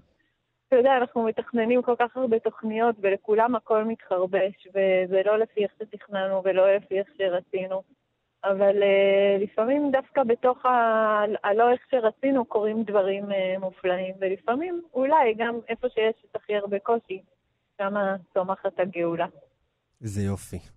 [0.69, 5.73] אתה יודע, אנחנו מתכננים כל כך הרבה תוכניות, ולכולם הכל מתחרבש, וזה לא לפי איך
[5.79, 7.83] שתכננו ולא לפי איך שרצינו.
[8.45, 10.71] אבל uh, לפעמים דווקא בתוך ה...
[11.45, 16.79] הלא איך שרצינו קורים דברים uh, מופלאים, ולפעמים אולי גם איפה שיש את הכי הרבה
[16.79, 17.23] קושי,
[17.79, 19.27] שמה צומחת הגאולה.
[20.03, 20.76] איזה יופי.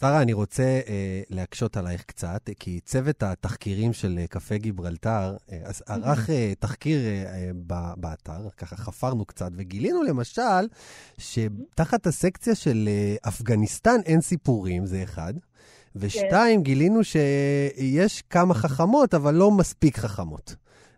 [0.00, 5.58] שרה, אני רוצה אה, להקשות עלייך קצת, כי צוות התחקירים של אה, קפה גיברלטר אה,
[5.88, 7.50] ערך אה, תחקיר אה, אה,
[7.96, 10.68] באתר, ככה חפרנו קצת, וגילינו למשל
[11.18, 15.34] שתחת הסקציה של אה, אפגניסטן אין סיפורים, זה אחד.
[15.96, 16.62] ושתיים, כן.
[16.62, 20.56] גילינו שיש כמה חכמות, אבל לא מספיק חכמות.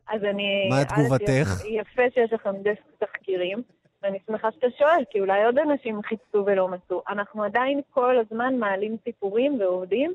[0.09, 0.69] אז אני...
[0.71, 1.63] מה תגובתך?
[1.65, 3.63] יפה שיש לכם דסק תחקירים.
[4.07, 7.03] ואני שמחה שאתה שואל, כי אולי עוד אנשים חיפשו ולא מצאו.
[7.09, 10.13] אנחנו עדיין כל הזמן מעלים סיפורים ועובדים.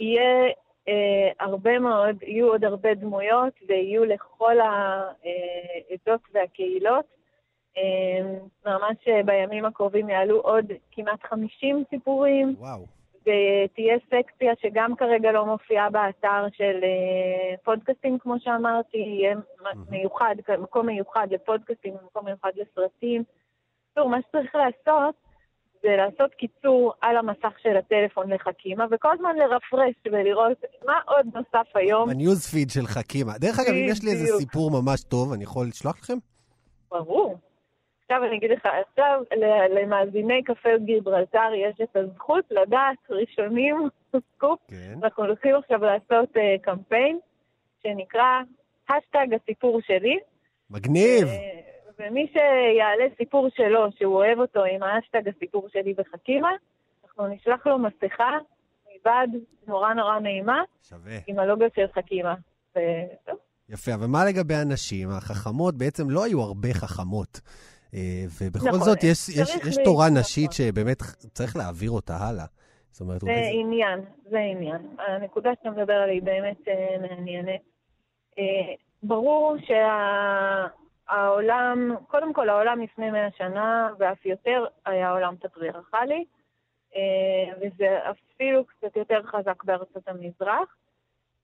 [0.00, 0.46] יהיה
[0.88, 7.04] אה, הרבה מאוד, יהיו עוד הרבה דמויות, ויהיו לכל העדות והקהילות.
[7.76, 8.20] אה,
[8.66, 12.54] ממש בימים הקרובים יעלו עוד כמעט 50 סיפורים.
[12.58, 12.97] וואו.
[13.28, 19.34] ותהיה סקציה שגם כרגע לא מופיעה באתר של אה, פודקאסטים, כמו שאמרתי, יהיה
[19.90, 23.22] מיוחד, מקום מיוחד לפודקאסטים, מקום מיוחד לסרטים.
[23.94, 25.14] טוב, מה שצריך לעשות
[25.82, 31.68] זה לעשות קיצור על המסך של הטלפון לחכימה, וכל הזמן לרפרש ולראות מה עוד נוסף
[31.74, 32.08] היום.
[32.10, 33.32] ב news feed של חכימה.
[33.38, 36.18] דרך אגב, אם יש לי איזה סיפור ממש טוב, אני יכול לשלוח לכם?
[36.90, 37.36] ברור.
[38.10, 39.20] עכשיו אני אגיד לך, עכשיו
[39.70, 43.88] למאזיני קפה גיברלטר יש את הזכות לדעת ראשונים,
[44.36, 44.58] סקופ.
[44.68, 44.98] כן.
[45.02, 47.18] אנחנו הולכים עכשיו לעשות uh, קמפיין
[47.82, 48.40] שנקרא
[48.88, 50.18] השטג הסיפור שלי.
[50.70, 51.28] מגניב.
[51.28, 56.50] Uh, ומי שיעלה סיפור שלו, שהוא אוהב אותו עם האשטג הסיפור שלי בחכימה,
[57.04, 58.38] אנחנו נשלח לו מסכה
[59.00, 59.30] מבעד
[59.66, 60.62] נורא נורא נעימה.
[60.88, 61.18] שווה.
[61.26, 62.34] עם הלוגו של חכימה.
[62.76, 62.78] ו...
[63.68, 65.08] יפה, אבל מה לגבי הנשים?
[65.10, 67.40] החכמות בעצם לא היו הרבה חכמות.
[67.94, 70.18] אה, ובכל נכון, זאת, יש, יש, יש תורה נכון.
[70.18, 72.44] נשית שבאמת צריך להעביר אותה הלאה.
[72.90, 73.60] זאת אומרת, זה אולי...
[73.60, 74.96] עניין, זה עניין.
[74.98, 77.60] הנקודה שאתה מדבר עליה היא באמת אה, מעניינת.
[78.38, 79.56] אה, ברור
[81.06, 82.04] שהעולם, שה...
[82.06, 86.24] קודם כל העולם לפני מאה שנה, ואף יותר, היה עולם פטריארכלי,
[87.60, 90.76] וזה אפילו קצת יותר חזק בארצות המזרח.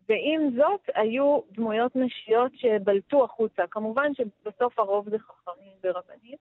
[0.08, 3.66] ועם זאת, היו דמויות נשיות שבלטו החוצה.
[3.70, 6.36] כמובן שבסוף הרוב זה חכמים ורבנים,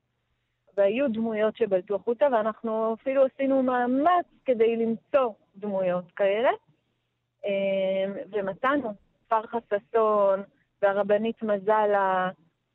[0.77, 6.49] והיו דמויות שבלטו החוצה, ואנחנו אפילו עשינו מאמץ כדי למצוא דמויות כאלה.
[7.45, 8.93] אמ, ומצאנו
[9.27, 10.43] פרחה ששון
[10.81, 12.29] והרבנית מזלה,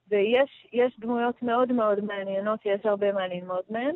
[0.08, 3.94] ויש דמויות מאוד מאוד מעניינות שיש הרבה מה ללמוד מהן.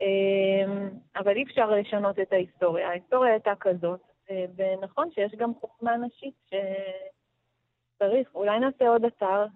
[0.00, 2.88] אמ, אבל אי אפשר לשנות את ההיסטוריה.
[2.88, 4.11] ההיסטוריה הייתה כזאת.
[4.32, 9.46] אה, ונכון שיש גם חוכמה נשית שצריך, אולי נעשה עוד אתר.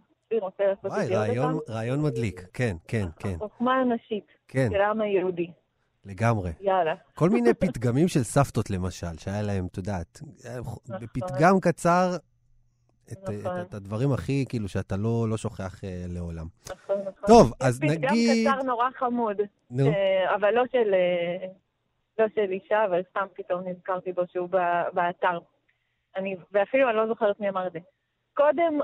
[0.84, 1.08] וואי,
[1.68, 3.38] רעיון, מדליק, כן, כן, כן.
[3.38, 4.68] חוכמה הנשית כן.
[4.72, 5.50] של העם היהודי.
[6.04, 6.50] לגמרי.
[6.60, 6.94] יאללה.
[7.14, 10.20] כל מיני פתגמים של סבתות, למשל, שהיה להם, את יודעת,
[10.60, 10.98] נכון.
[11.00, 12.16] בפתגם קצר,
[13.12, 13.60] את, נכון.
[13.60, 16.46] את, את הדברים הכי, כאילו, שאתה לא, לא שוכח uh, לעולם.
[16.64, 17.26] נכון, נכון.
[17.26, 18.46] טוב, אז נגיד...
[18.46, 19.36] פתגם קצר נורא חמוד,
[19.70, 19.84] נו.
[19.84, 19.88] ש...
[20.34, 20.94] אבל לא של,
[22.18, 24.48] לא של אישה, אבל סתם פתאום נזכרתי בו שהוא
[24.92, 25.38] באתר.
[26.16, 27.78] אני, ואפילו אני לא זוכרת מי אמר את זה.
[28.34, 28.80] קודם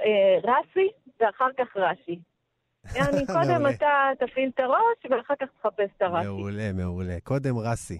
[0.00, 0.88] אה, רסי
[1.20, 2.18] ואחר כך רש"י.
[2.94, 6.26] יעני, קודם אתה תפעיל את הראש ואחר כך תחפש את הרש"י.
[6.26, 7.16] מעולה, מעולה.
[7.22, 7.98] קודם רסי.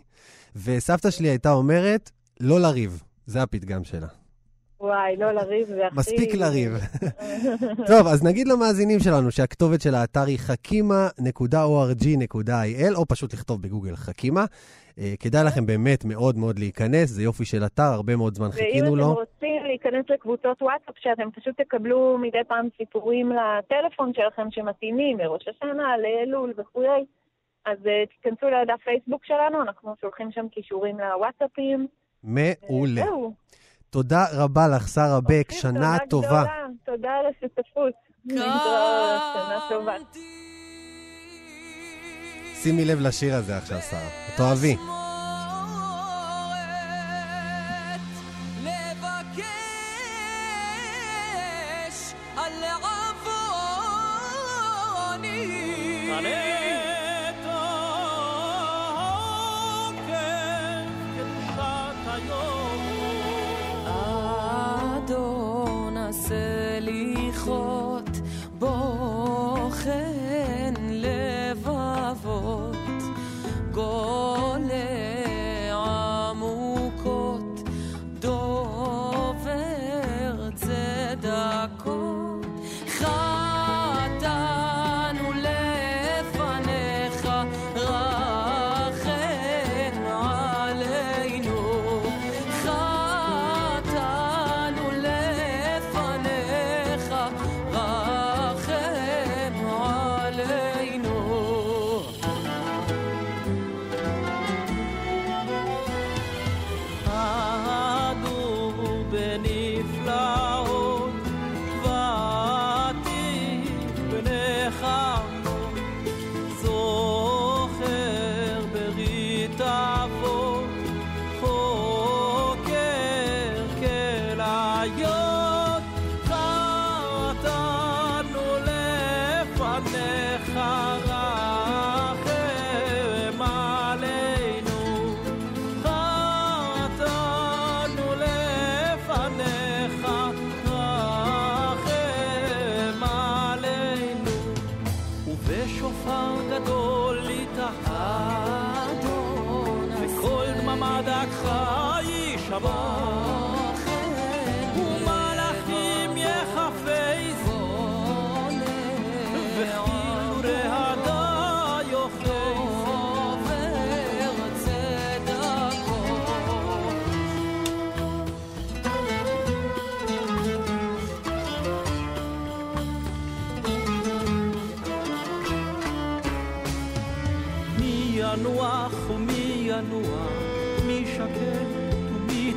[0.57, 3.03] וסבתא שלי הייתה אומרת, לא לריב.
[3.27, 4.22] זה הפתגם שלה.
[4.83, 5.97] וואי, לא לריב, זה הכי...
[5.97, 6.73] מספיק לריב.
[7.90, 14.45] טוב, אז נגיד למאזינים שלנו שהכתובת של האתר היא חכימה.org.il, או פשוט לכתוב בגוגל חכימה.
[14.45, 14.49] Uh,
[15.21, 19.05] כדאי לכם באמת מאוד מאוד להיכנס, זה יופי של אתר, הרבה מאוד זמן חיכינו לו.
[19.05, 25.18] ואם אתם רוצים להיכנס לקבוצות וואטסאפ, שאתם פשוט תקבלו מדי פעם סיפורים לטלפון שלכם שמתאימים
[25.18, 27.05] לראש השנה, לאלול וכולי,
[27.64, 31.87] אז uh, תיכנסו לדף פייסבוק שלנו, אנחנו שולחים שם קישורים לוואטסאפים.
[32.25, 33.05] מעולה.
[33.93, 36.45] תודה רבה לך, שרה בק, שנה טובה.
[36.85, 37.93] תודה על השותפות.
[38.29, 39.95] שנה טובה.
[42.63, 44.09] שימי לב לשיר הזה עכשיו, שרה.
[44.37, 44.77] תאהבי.
[72.22, 72.76] לבבות
[73.74, 74.31] גולה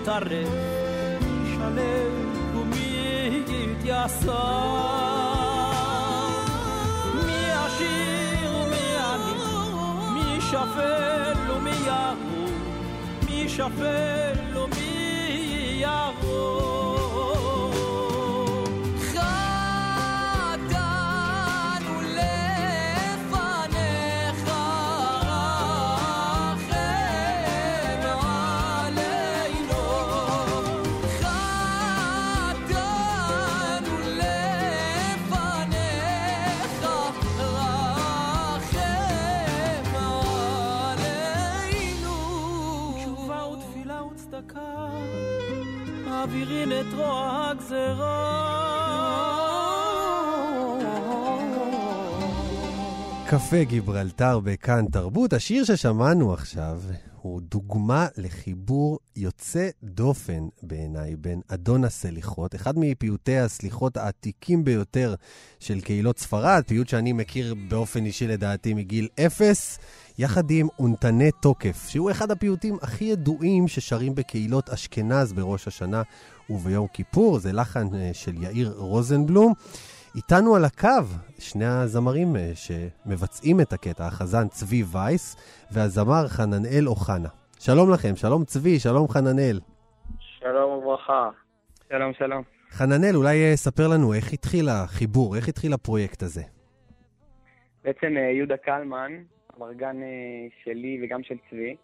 [0.06, 0.50] ומי טרף,
[1.22, 2.14] מי שלם
[2.56, 4.36] ומי יתייסר.
[7.26, 9.34] מי עשיר ומי עני,
[10.14, 12.52] מי שפל ומי ירום,
[13.30, 14.45] מי שפל
[53.36, 55.34] קפה גיברלטר בכאן תרבות.
[55.34, 56.82] השיר ששמענו עכשיו
[57.22, 65.16] הוא דוגמה לחיבור יוצא דופן בעיניי בין אדון הסליחות, אחד מפיוטי הסליחות העתיקים ביותר
[65.60, 69.80] של קהילות ספרד, פיוט שאני מכיר באופן אישי לדעתי מגיל אפס,
[70.18, 76.02] יחד עם אונתני תוקף, שהוא אחד הפיוטים הכי ידועים ששרים בקהילות אשכנז בראש השנה
[76.50, 79.54] וביום כיפור, זה לחן אה, של יאיר רוזנבלום.
[80.16, 81.06] איתנו על הקו
[81.40, 85.36] שני הזמרים אה, שמבצעים את הקטע, החזן צבי וייס
[85.72, 87.30] והזמר חננאל אוחנה.
[87.60, 89.60] שלום לכם, שלום צבי, שלום חננאל.
[90.20, 91.30] שלום וברכה.
[91.90, 92.44] שלום, שלום.
[92.70, 96.42] חננאל, אולי אה, ספר לנו איך התחיל החיבור, איך התחיל הפרויקט הזה.
[97.84, 99.12] בעצם אה, יהודה קלמן,
[99.56, 101.76] המרגן אה, שלי וגם של צבי,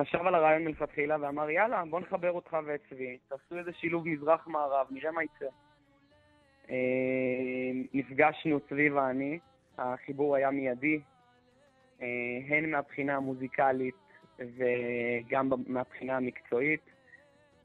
[0.00, 4.86] חשב על הרעיון מלכתחילה ואמר, יאללה, בוא נחבר אותך ואת צבי, תעשו איזה שילוב מזרח-מערב,
[4.90, 5.46] נראה מה יצא.
[6.70, 6.76] אה,
[7.94, 9.38] נפגשנו, צבי ואני,
[9.78, 11.00] החיבור היה מיידי,
[12.02, 12.06] אה,
[12.48, 13.94] הן מהבחינה המוזיקלית
[14.38, 16.80] וגם מהבחינה המקצועית,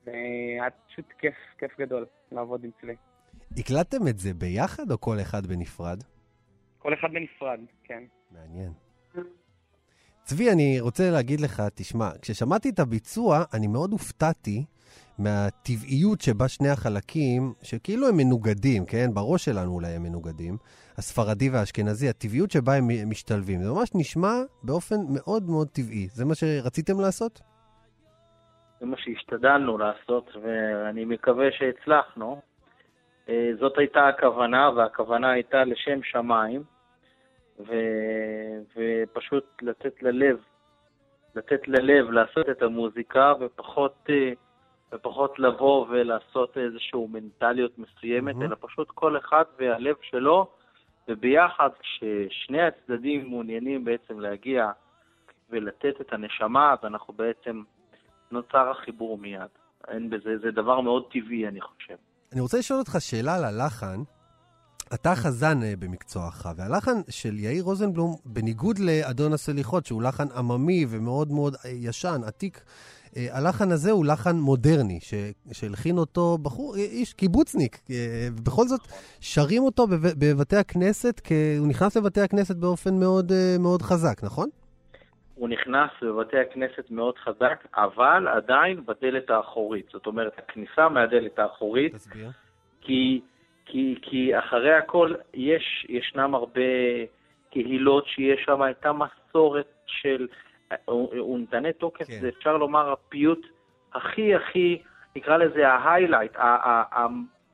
[0.05, 2.95] והיה פשוט כיף, כיף גדול לעבוד עם צבי.
[3.57, 6.03] הקלטתם את זה ביחד או כל אחד בנפרד?
[6.77, 8.03] כל אחד בנפרד, כן.
[8.31, 8.71] מעניין.
[10.25, 14.65] צבי, אני רוצה להגיד לך, תשמע, כששמעתי את הביצוע, אני מאוד הופתעתי
[15.19, 19.07] מהטבעיות שבה שני החלקים, שכאילו הם מנוגדים, כן?
[19.13, 20.57] בראש שלנו אולי הם מנוגדים,
[20.97, 23.59] הספרדי והאשכנזי, הטבעיות שבה הם משתלבים.
[23.63, 26.07] זה ממש נשמע באופן מאוד מאוד טבעי.
[26.07, 27.41] זה מה שרציתם לעשות?
[28.79, 32.41] זה מה שהשתדלנו לעשות, ואני מקווה שהצלחנו.
[33.29, 36.63] אה, זאת הייתה הכוונה, והכוונה הייתה לשם שמיים,
[37.59, 37.73] ו...
[38.75, 40.37] ופשוט לתת ללב,
[41.35, 44.33] לתת ללב לעשות את המוזיקה, ופחות, אה,
[44.93, 48.45] ופחות לבוא ולעשות איזושהי מנטליות מסוימת, מהמם.
[48.45, 50.47] אלא פשוט כל אחד והלב שלו,
[51.07, 54.71] וביחד, כששני הצדדים מעוניינים בעצם להגיע
[55.49, 57.63] ולתת את הנשמה, אז אנחנו בעצם,
[58.31, 59.49] נוצר החיבור מיד.
[59.87, 61.95] אין בזה, זה דבר מאוד טבעי, אני חושב.
[62.33, 63.99] אני רוצה לשאול אותך שאלה על הלחן.
[64.93, 71.31] אתה חזן אה, במקצועך, והלחן של יאיר רוזנבלום, בניגוד לאדון הסליחות, שהוא לחן עממי ומאוד
[71.31, 72.63] מאוד אה, ישן, עתיק,
[73.17, 75.13] אה, הלחן הזה הוא לחן מודרני, ש-
[75.51, 77.79] שהלחין אותו בחור, איש קיבוצניק.
[78.37, 78.81] ובכל זאת,
[79.19, 84.49] שרים אותו בב- בבתי הכנסת, כי הוא נכנס לבתי הכנסת באופן מאוד, מאוד חזק, נכון?
[85.35, 89.85] הוא נכנס בבתי הכנסת מאוד חזק, אבל עדיין בדלת האחורית.
[89.93, 92.31] זאת אומרת, הכניסה מהדלת האחורית, תסביר.
[92.81, 93.21] כי,
[93.65, 96.61] כי, כי אחרי הכל יש, ישנם הרבה
[97.51, 100.27] קהילות שיש שם, הייתה מסורת של
[100.87, 102.17] הוא נתנה תוקף, כן.
[102.21, 103.39] זה אפשר לומר הפיוט
[103.93, 104.81] הכי הכי,
[105.15, 106.31] נקרא לזה ההיילייט,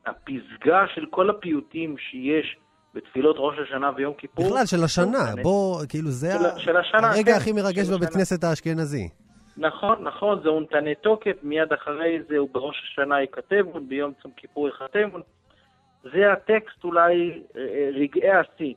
[0.06, 2.56] הפסגה של כל הפיוטים שיש
[2.94, 4.46] בתפילות ראש השנה ויום כיפור.
[4.46, 7.90] בכלל, של השנה, נתנה- בוא, כאילו, זה של- ה- של השנה, הרגע כן, הכי מרגש
[7.90, 8.10] בבית.
[8.10, 9.10] כנסת האשכנזי.
[9.58, 14.68] נכון, נכון, זה אונתני תוקף, מיד אחרי זה הוא בראש השנה ייכתבון, ביום צום כיפור
[14.68, 15.22] ייכתבון.
[16.04, 18.74] זה הטקסט אולי אה, אה, רגעי השיא.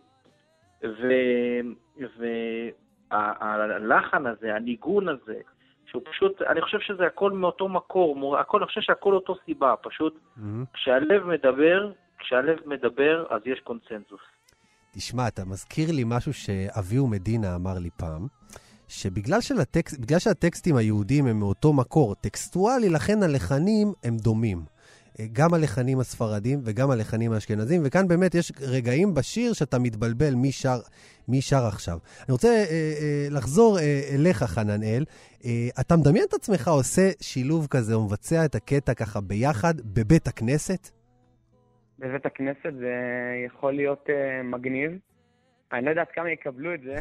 [3.10, 5.40] והלחן הזה, הניגון הזה,
[5.86, 10.18] שהוא פשוט, אני חושב שזה הכל מאותו מקור, הכל, אני חושב שהכל אותו סיבה, פשוט
[10.36, 10.64] מהמם.
[10.74, 14.20] כשהלב מדבר, כשהלב מדבר, אז יש קונצנזוס.
[14.94, 18.26] תשמע, אתה מזכיר לי משהו שאביהו מדינה אמר לי פעם,
[18.88, 24.71] שבגלל שלטקסט, בגלל שהטקסטים היהודיים הם מאותו מקור טקסטואלי, לכן הלחנים הם דומים.
[25.20, 30.52] אה, גם הלחנים הספרדים וגם הלחנים האשכנזים, וכאן באמת יש רגעים בשיר שאתה מתבלבל מי
[30.52, 30.78] שר,
[31.28, 31.98] מי שר עכשיו.
[32.18, 35.04] אני רוצה אה, אה, לחזור אה, אליך, חננאל.
[35.44, 35.50] אה,
[35.80, 40.90] אתה מדמיין את עצמך עושה שילוב כזה, או מבצע את הקטע ככה ביחד בבית הכנסת?
[41.98, 42.94] בבית הכנסת זה
[43.46, 44.90] יכול להיות uh, מגניב.
[45.72, 46.96] אני לא יודע עד כמה יקבלו את זה,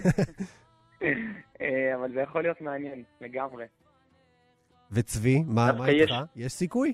[1.61, 3.65] אה, אבל זה יכול להיות מעניין לגמרי.
[4.91, 6.11] וצבי, מה, מה איתך?
[6.11, 6.93] יש- יש סיכוי?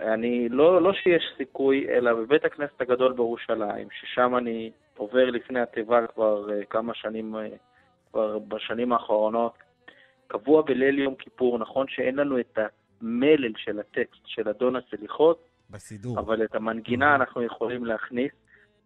[0.00, 6.06] אני, לא, לא שיש סיכוי, אלא בבית הכנסת הגדול בירושלים, ששם אני עובר לפני התיבה
[6.06, 7.48] כבר אה, כמה שנים, אה,
[8.10, 9.52] כבר בשנים האחרונות,
[10.26, 12.58] קבוע בליל יום כיפור, נכון שאין לנו את
[13.00, 16.18] המלל של הטקסט של אדון הסליחות, בסידור.
[16.18, 18.32] אבל את המנגינה אנחנו יכולים להכניס,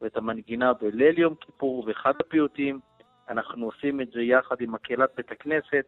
[0.01, 2.81] ואת המנגינה בליל יום כיפור ואחד הפיוטים,
[3.29, 5.85] אנחנו עושים את זה יחד עם מקהלת בית הכנסת,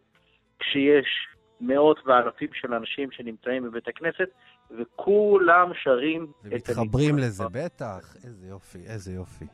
[0.58, 1.28] כשיש
[1.60, 4.28] מאות ואלפים של אנשים שנמצאים בבית הכנסת,
[4.70, 7.64] וכולם שרים את ומתחברים הניגון לזה, הזה.
[7.64, 8.16] בטח.
[8.24, 9.44] איזה יופי, איזה יופי.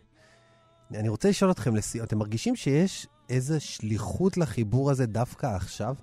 [1.00, 5.94] אני רוצה לשאול אתכם לסיום, אתם מרגישים שיש איזו שליחות לחיבור הזה דווקא עכשיו?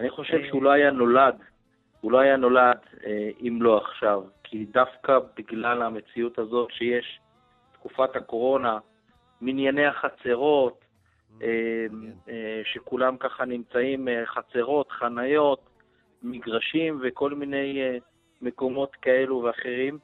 [0.00, 1.34] אני חושב שהוא לא היה נולד,
[2.00, 7.20] הוא לא היה נולד אה, אם לא עכשיו, כי דווקא בגלל המציאות הזאת שיש
[7.72, 8.78] תקופת הקורונה,
[9.40, 10.83] מנייני החצרות,
[12.64, 15.60] שכולם ככה נמצאים, אה, חצרות, חניות,
[16.22, 17.98] מגרשים וכל מיני אה,
[18.42, 19.98] מקומות כאלו ואחרים.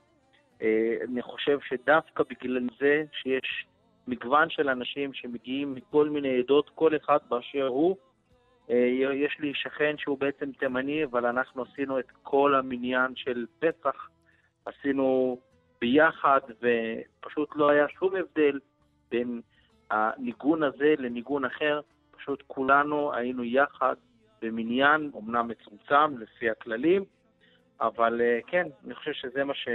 [0.62, 3.66] אה, אני חושב שדווקא בגלל זה שיש
[4.06, 7.96] מגוון של אנשים שמגיעים מכל מיני עדות, כל אחד באשר הוא,
[8.70, 14.08] אה, יש לי שכן שהוא בעצם תימני, אבל אנחנו עשינו את כל המניין של פסח,
[14.64, 15.38] עשינו
[15.80, 18.58] ביחד, ופשוט לא היה שום הבדל
[19.10, 19.40] בין
[19.90, 21.80] הניגון הזה לניגון אחר,
[22.10, 23.94] פשוט כולנו היינו יחד
[24.42, 27.04] במניין, אמנם מצומצם לפי הכללים,
[27.80, 29.68] אבל אה, כן, אני חושב שזה מה ש...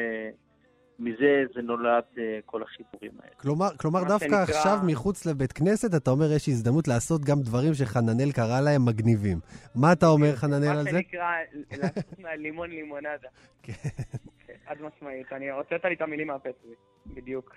[1.00, 3.36] מזה זה נולד אה, כל החיבורים האלה.
[3.38, 7.36] כלומר, כלומר מה דווקא שנקרא- עכשיו מחוץ לבית כנסת, אתה אומר יש הזדמנות לעשות גם
[7.42, 9.38] דברים שחננאל קרא להם מגניבים.
[9.76, 10.90] מה אתה אומר, חננאל, על מה זה?
[10.90, 11.32] שנקרא,
[11.82, 13.28] לעשות מהלימון לימונדה.
[13.64, 13.74] כן.
[14.68, 16.74] חד משמעית, אני הוצאת לי את המילים מהפה שלי,
[17.16, 17.56] בדיוק.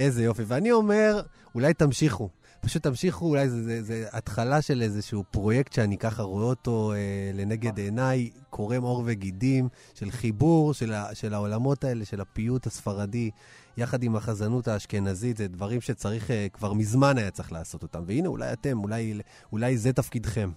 [0.00, 0.42] איזה יופי.
[0.46, 1.20] ואני אומר,
[1.54, 2.28] אולי תמשיכו.
[2.60, 7.30] פשוט תמשיכו, אולי זה, זה, זה התחלה של איזשהו פרויקט שאני ככה רואה אותו אה,
[7.34, 13.30] לנגד עיניי, קורם עור וגידים, של חיבור של, ה, של העולמות האלה, של הפיוט הספרדי,
[13.76, 18.02] יחד עם החזנות האשכנזית, זה דברים שצריך, אה, כבר מזמן היה צריך לעשות אותם.
[18.06, 19.20] והנה, אולי אתם, אולי,
[19.52, 20.50] אולי זה תפקידכם.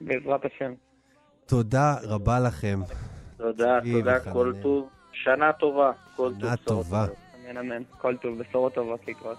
[0.00, 0.72] בעזרת השם.
[1.46, 2.80] תודה רבה לכם.
[3.36, 4.20] תודה, תודה.
[4.20, 4.88] כל טוב.
[5.12, 6.40] שנה טובה, כל טוב.
[6.40, 7.06] שנה טובה.
[7.44, 9.38] אמן אמן, כל טוב, בשורות טובות לקרות.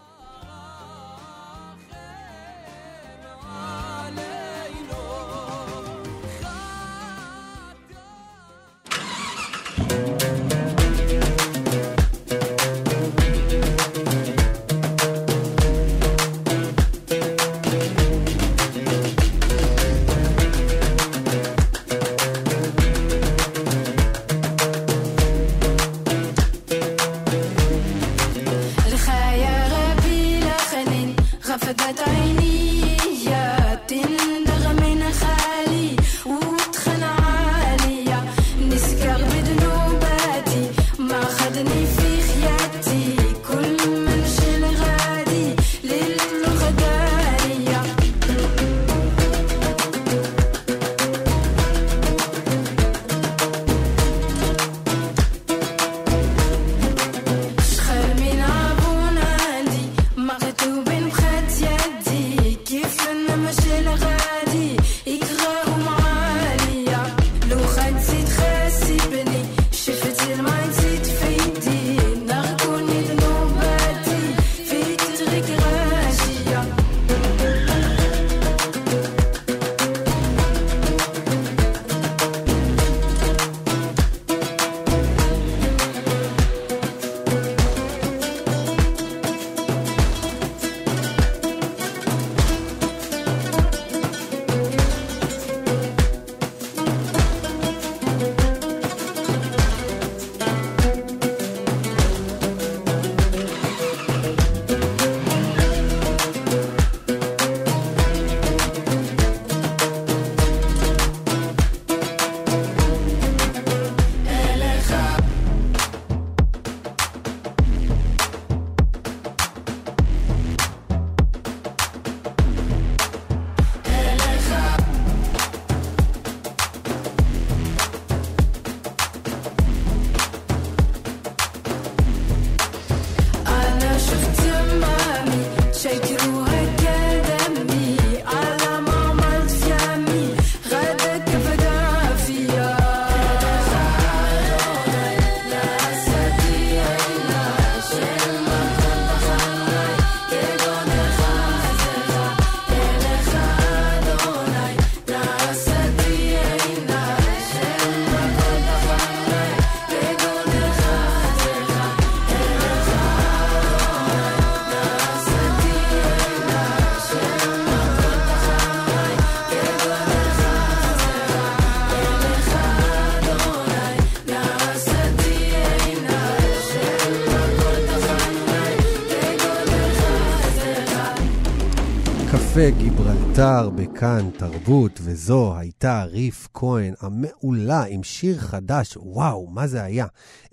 [183.36, 190.06] גיברלטר בכאן תרבות, וזו הייתה ריף כהן המעולה עם שיר חדש, וואו, מה זה היה?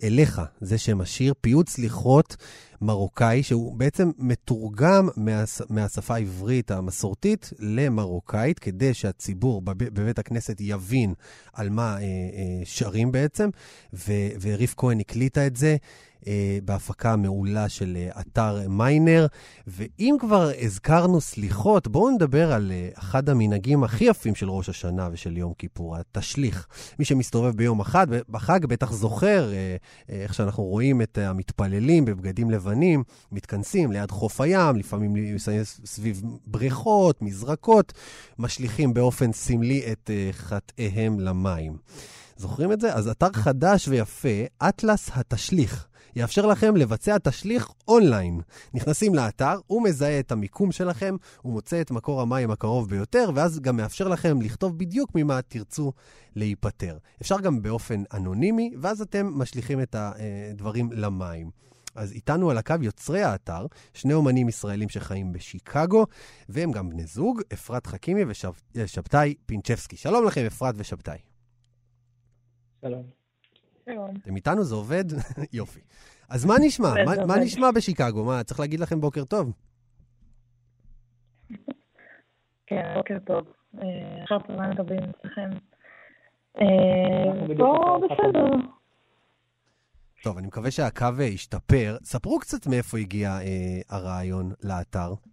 [0.03, 2.37] אליך, זה שם השיר, פיוט סליחות
[2.81, 5.63] מרוקאי, שהוא בעצם מתורגם מהש...
[5.71, 9.85] מהשפה העברית המסורתית למרוקאית, כדי שהציבור בב...
[9.85, 11.15] בבית הכנסת יבין
[11.53, 12.07] על מה אה, אה,
[12.65, 13.51] שרים בעצם,
[13.95, 14.13] ו...
[14.41, 15.77] וריף כהן הקליטה את זה.
[16.27, 19.27] אה, בהפקה המעולה של אה, אתר מיינר.
[19.67, 25.09] ואם כבר הזכרנו סליחות, בואו נדבר על אה, אחד המנהגים הכי יפים של ראש השנה
[25.13, 26.67] ושל יום כיפור, התשליך.
[26.99, 29.51] מי שמסתובב ביום אחד, בחג בטח זוכר
[30.09, 33.03] איך שאנחנו רואים את המתפללים בבגדים לבנים,
[33.33, 35.15] מתכנסים ליד חוף הים, לפעמים
[35.65, 37.93] סביב בריכות, מזרקות,
[38.39, 41.77] משליכים באופן סמלי את חטאיהם למים.
[42.43, 42.95] זוכרים את זה?
[42.95, 44.29] אז אתר חדש ויפה,
[44.69, 45.87] אטלס התשליך.
[46.17, 48.41] יאפשר לכם לבצע תשליך אונליין.
[48.75, 53.61] נכנסים לאתר, הוא מזהה את המיקום שלכם, הוא מוצא את מקור המים הקרוב ביותר, ואז
[53.61, 55.93] גם מאפשר לכם לכתוב בדיוק ממה תרצו
[56.37, 56.99] להיפטר.
[57.23, 61.51] אפשר גם באופן אנונימי, ואז אתם משליכים את הדברים למים.
[61.95, 66.07] אז איתנו על הקו יוצרי האתר, שני אומנים ישראלים שחיים בשיקגו,
[66.49, 68.23] והם גם בני זוג, אפרת חכימי
[68.75, 69.97] ושבתאי פינצ'בסקי.
[69.97, 71.32] שלום לכם, אפרת ושבתאי.
[72.83, 73.03] שלום.
[73.85, 74.17] שלום.
[74.23, 74.65] אתם איתנו?
[74.65, 75.05] זה עובד?
[75.53, 75.81] יופי.
[76.29, 76.95] אז מה נשמע?
[77.07, 78.25] מה, מה נשמע בשיקגו?
[78.25, 79.53] מה, צריך להגיד לכם בוקר טוב?
[82.67, 83.47] כן, בוקר טוב.
[83.83, 85.51] אה, אחר צהריים טובים אצלכם.
[86.61, 88.69] אה, פה בסדר.
[90.23, 91.97] טוב, אני מקווה שהקו ישתפר.
[92.05, 95.09] ספרו קצת מאיפה הגיע אה, הרעיון לאתר.
[95.09, 95.33] אה,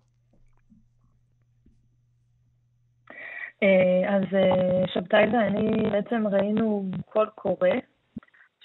[4.07, 7.69] אז אה, שבתאי ואני בעצם ראינו קול קורא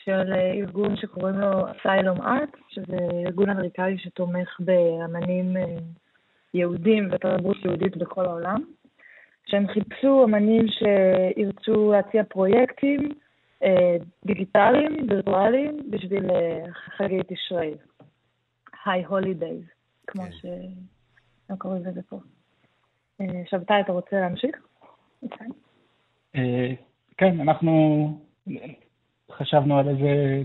[0.05, 5.76] של ארגון שקוראים לו אסיילום ארט, שזה ארגון אמריקאי שתומך באמנים אה,
[6.55, 8.64] יהודים ותרבות יהודית בכל העולם,
[9.47, 13.09] שהם חיפשו אמנים שירצו להציע פרויקטים
[13.62, 16.64] אה, דיגיטליים, וירטואליים, בשביל אה,
[16.97, 17.74] חגי תשרי.
[18.84, 19.62] היי הולידייז,
[20.07, 20.30] כמו כן.
[20.32, 22.18] שהם קוראים לזה פה.
[23.51, 24.57] שבתאי, אתה רוצה להמשיך?
[26.36, 26.74] אה,
[27.16, 28.06] כן, אנחנו
[29.32, 30.42] חשבנו על איזה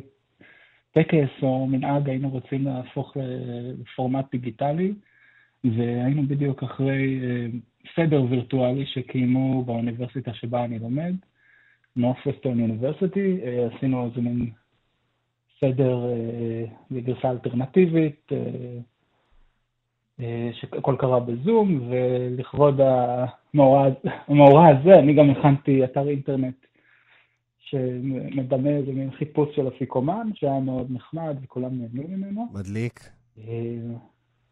[0.91, 3.17] טקס או מנהג היינו רוצים להפוך
[3.79, 4.93] לפורמט דיגיטלי,
[5.63, 7.47] והיינו בדיוק אחרי אה,
[7.95, 11.13] סדר וירטואלי שקיימו באוניברסיטה שבה אני לומד,
[11.99, 14.49] Northwestern University, אה, עשינו איזה מין
[15.59, 15.99] סדר
[16.91, 18.31] בגרסה אלטרנטיבית,
[20.51, 22.79] שהכל קרה בזום, ולכבוד
[23.53, 26.55] המאורע הזה, אני גם הכנתי אתר אינטרנט
[27.59, 32.47] שמדמה איזה מין חיפוש של אפיקומן, שהיה מאוד נחמד וכולם נהנו ממנו.
[32.53, 32.99] מדליק.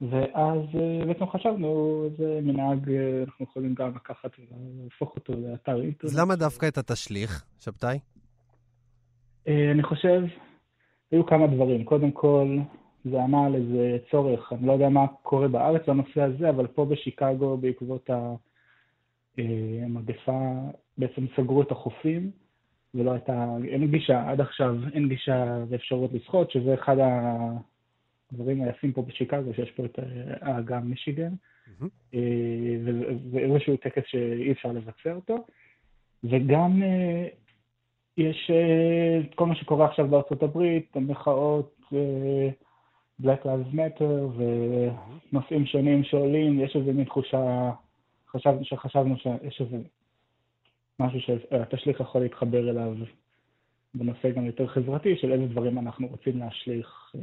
[0.01, 0.59] ואז
[1.07, 2.89] בעצם חשבנו, איזה מנהג
[3.25, 6.03] אנחנו יכולים גם לקחת ולהפוך אותו לאתר אינטרנט.
[6.03, 7.99] אז למה דווקא את התשליך, שבתאי?
[9.47, 10.23] אני חושב,
[11.11, 11.83] היו כמה דברים.
[11.83, 12.57] קודם כל,
[13.11, 16.85] זה ענה על איזה צורך, אני לא יודע מה קורה בארץ בנושא הזה, אבל פה
[16.85, 18.09] בשיקגו, בעקבות
[19.37, 20.53] המגפה,
[20.97, 22.31] בעצם סגרו את החופים,
[22.95, 26.95] ולא הייתה, אין גישה, עד עכשיו אין גישה לאפשרות לשחות, שזה אחד
[28.31, 29.99] הדברים היפים פה בשיקגו, שיש פה את
[30.41, 31.33] האגם מישיגן,
[33.31, 35.45] ואיזשהו טקס שאי אפשר לבצע אותו.
[36.23, 36.81] וגם
[38.17, 38.51] יש
[39.35, 41.91] כל מה שקורה עכשיו בארצות הברית, המחאות,
[43.21, 44.39] Black Lives Matter
[45.31, 47.71] ונושאים שונים שעולים, יש איזה מין תחושה,
[48.31, 49.77] חשב, שחשבנו שיש איזה
[50.99, 52.93] משהו שהתשליך יכול להתחבר אליו
[53.95, 57.15] בנושא גם יותר חברתי, של איזה דברים אנחנו רוצים להשליך,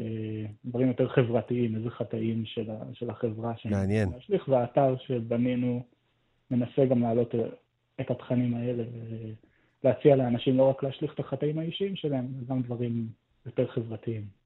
[0.64, 3.52] דברים יותר חברתיים, איזה חטאים של, של החברה.
[3.64, 4.08] מעניין.
[4.12, 5.82] להשליך, והאתר שבנינו
[6.50, 7.34] מנסה גם להעלות
[8.00, 8.84] את התכנים האלה
[9.84, 13.06] ולהציע לאנשים לא רק להשליך את החטאים האישיים שלהם, גם דברים
[13.46, 14.43] יותר חברתיים.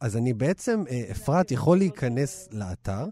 [0.00, 3.04] אז אני בעצם, אפרת, יכול להיכנס לאתר,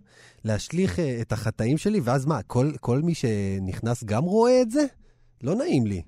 [0.44, 4.82] להשליך את החטאים שלי, ואז מה, כל, כל מי שנכנס גם רואה את זה?
[5.42, 6.02] לא נעים לי.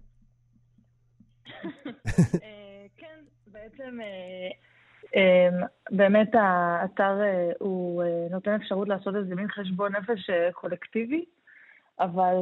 [3.00, 3.98] כן, בעצם
[5.90, 7.20] באמת האתר
[7.58, 11.24] הוא נותן אפשרות לעשות איזה מין חשבון נפש קולקטיבי,
[12.00, 12.34] אבל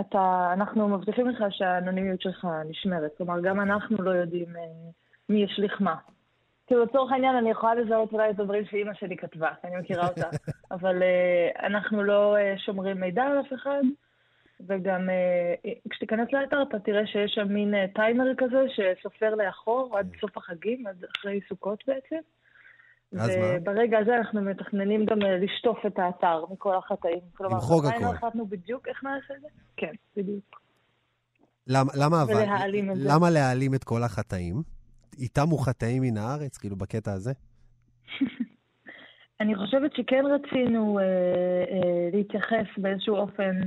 [0.00, 3.10] אתה, אנחנו מבטיחים לך שהאנונימיות שלך נשמרת.
[3.16, 4.48] כלומר, גם אנחנו לא יודעים
[5.28, 5.94] מי ישליך מה.
[6.78, 10.28] לצורך העניין, אני יכולה לזהות אולי את הדברים שאימא שלי כתבה, אני מכירה אותה,
[10.74, 13.82] אבל uh, אנחנו לא uh, שומרים מידע על אף אחד,
[14.68, 20.10] וגם uh, כשתיכנס לאתר אתה תראה שיש שם מין uh, טיימר כזה שסופר לאחור עד
[20.20, 22.20] סוף החגים, עד אחרי סוכות בעצם,
[23.18, 23.46] אז מה?
[23.56, 27.20] וברגע הזה אנחנו מתכננים גם לשטוף את האתר מכל החטאים.
[27.36, 28.04] כלומר, למחוק לא הכל.
[28.04, 29.48] החלטנו בדיוק איך נעשה את זה.
[29.76, 30.60] כן, בדיוק.
[31.66, 32.44] למה, למה אבל?
[32.96, 34.62] למה להעלים את כל החטאים?
[35.18, 37.32] איתם חטאים מן הארץ, כאילו בקטע הזה?
[39.40, 43.60] אני חושבת שכן רצינו אה, אה, להתייחס באיזשהו אופן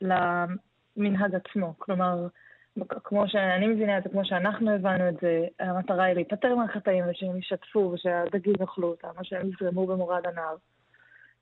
[0.00, 1.74] למנהג עצמו.
[1.78, 2.26] כלומר,
[3.04, 7.36] כמו שאני מבינה את זה, כמו שאנחנו הבנו את זה, המטרה היא להיפטר מהחטאים ושהם
[7.36, 10.56] ישתפו ושהדגים יאכלו אותם, או שהם יזרמו במורד הנהר.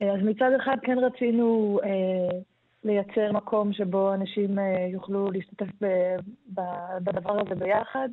[0.03, 2.39] אה, אז מצד אחד כן רצינו אה,
[2.85, 6.17] לייצר מקום שבו אנשים אה, יוכלו להשתתף ב-
[6.55, 8.09] ב- בדבר הזה ביחד,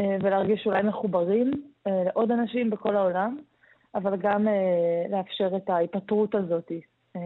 [0.00, 1.50] ולהרגיש אולי מחוברים
[1.86, 3.38] אה, לעוד אנשים בכל העולם,
[3.94, 6.72] אבל גם אה, לאפשר את ההיפטרות הזאת
[7.16, 7.20] אה,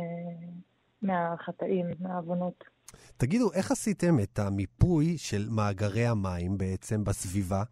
[1.03, 2.65] מהחטאים, מהעוונות.
[3.17, 7.63] תגידו, איך עשיתם את המיפוי של מאגרי המים בעצם בסביבה?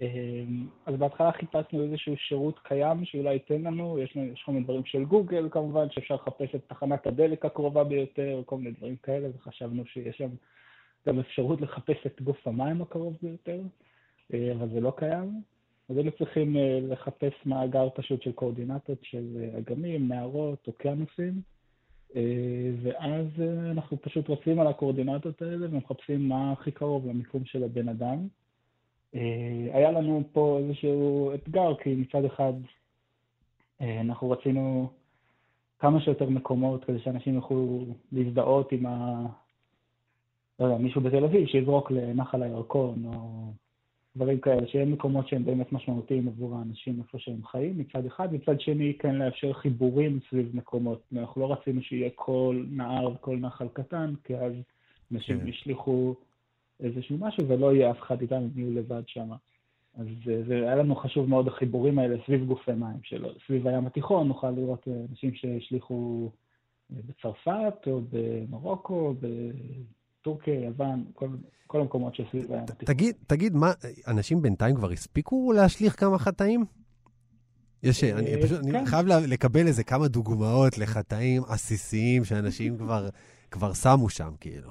[0.00, 4.64] אמ, אז בהתחלה חיפשנו איזשהו שירות קיים שאולי ייתן לנו, יש לנו- יש כל מיני
[4.64, 9.28] דברים של גוגל כמובן, שאפשר לחפש את תחנת הדלק הקרובה ביותר, כל מיני דברים כאלה,
[9.36, 10.28] וחשבנו שיש שם
[11.06, 13.60] גם אפשרות לחפש את גוף המים הקרוב ביותר,
[14.34, 15.42] אה, אבל זה לא קיים.
[15.88, 21.42] אז היינו צריכים אה, לחפש מאגר פשוט של קואורדינטות של אה, אגמים, נהרות, אוקיינוסים,
[22.82, 23.26] ואז
[23.70, 28.28] אנחנו פשוט רצים על הקואורדינטות האלה ומחפשים מה הכי קרוב למיקום של הבן אדם.
[29.72, 32.52] היה לנו פה איזשהו אתגר, כי מצד אחד
[33.80, 34.90] אנחנו רצינו
[35.78, 39.26] כמה שיותר מקומות כדי שאנשים יוכלו להזדהות עם ה...
[40.60, 43.52] לא יודע, מישהו בתל אביב שיזרוק לנחל הירקון, או
[44.16, 48.34] דברים כאלה, שיהיה מקומות שהם באמת משמעותיים עבור האנשים איפה שהם חיים, מצד אחד.
[48.34, 51.02] מצד שני, כן לאפשר חיבורים סביב מקומות.
[51.16, 54.52] אנחנו לא רצינו שיהיה כל נהר וכל נחל קטן, כי אז
[55.12, 55.48] אנשים כן.
[55.48, 56.14] ישליכו
[56.80, 59.30] איזשהו משהו ולא יהיה אף אחד איתם, יהיו לבד שם.
[59.98, 63.86] אז אה, זה היה לנו חשוב מאוד החיבורים האלה סביב גופי מים, שלא, סביב הים
[63.86, 66.30] התיכון נוכל לראות אה, אנשים שהשליכו
[66.92, 69.14] אה, בצרפת או במרוקו,
[70.20, 71.28] בטורקיה, יוון, כל,
[71.66, 72.94] כל המקומות שסביב הים התיכון.
[72.94, 73.72] תגיד, תגיד, מה,
[74.06, 76.64] אנשים בינתיים כבר הספיקו להשליך כמה חטאים?
[77.82, 78.86] יש, אה, אני פשוט, אני כן.
[78.86, 83.08] חייב לקבל איזה כמה דוגמאות לחטאים עסיסיים שאנשים כבר,
[83.50, 84.70] כבר שמו שם, כאילו.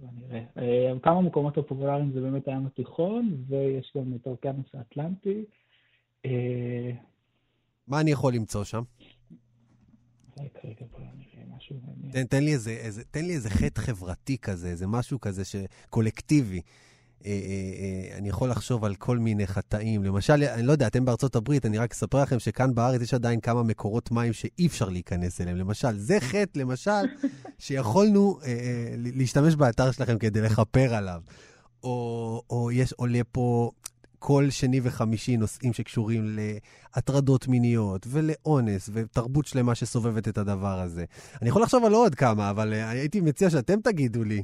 [0.00, 0.44] נראה.
[0.58, 5.44] אה, כמה מקומות הפופולריים זה באמת הים התיכון, ויש גם את האוקיינוס האטלנטי.
[6.26, 6.90] אה,
[7.86, 8.82] מה אני יכול למצוא שם?
[10.36, 11.12] אולי כרגע בוא נראה
[11.68, 12.12] משהו מעניין.
[12.12, 16.60] תן, תן, לי איזה, איזה, תן לי איזה חטא חברתי כזה, איזה משהו כזה שקולקטיבי.
[17.26, 20.04] אה, אה, אה, אני יכול לחשוב על כל מיני חטאים.
[20.04, 23.40] למשל, אני לא יודע, אתם בארצות הברית, אני רק אספר לכם שכאן בארץ יש עדיין
[23.40, 25.56] כמה מקורות מים שאי אפשר להיכנס אליהם.
[25.56, 26.90] למשל, זה חטא, למשל,
[27.58, 31.22] שיכולנו אה, אה, להשתמש באתר שלכם כדי לכפר עליו.
[31.82, 33.70] או, או יש, עולה פה
[34.18, 41.04] כל שני וחמישי נושאים שקשורים להטרדות מיניות ולאונס ותרבות שלמה שסובבת את הדבר הזה.
[41.42, 44.42] אני יכול לחשוב על עוד כמה, אבל אה, הייתי מציע שאתם תגידו לי.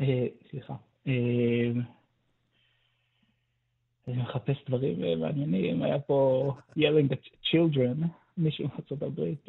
[0.00, 0.74] אה, סליחה.
[1.06, 1.12] אה,
[4.08, 9.48] אני מחפש דברים מעניינים, היה פה yelling at children, מישהו מארצות הברית.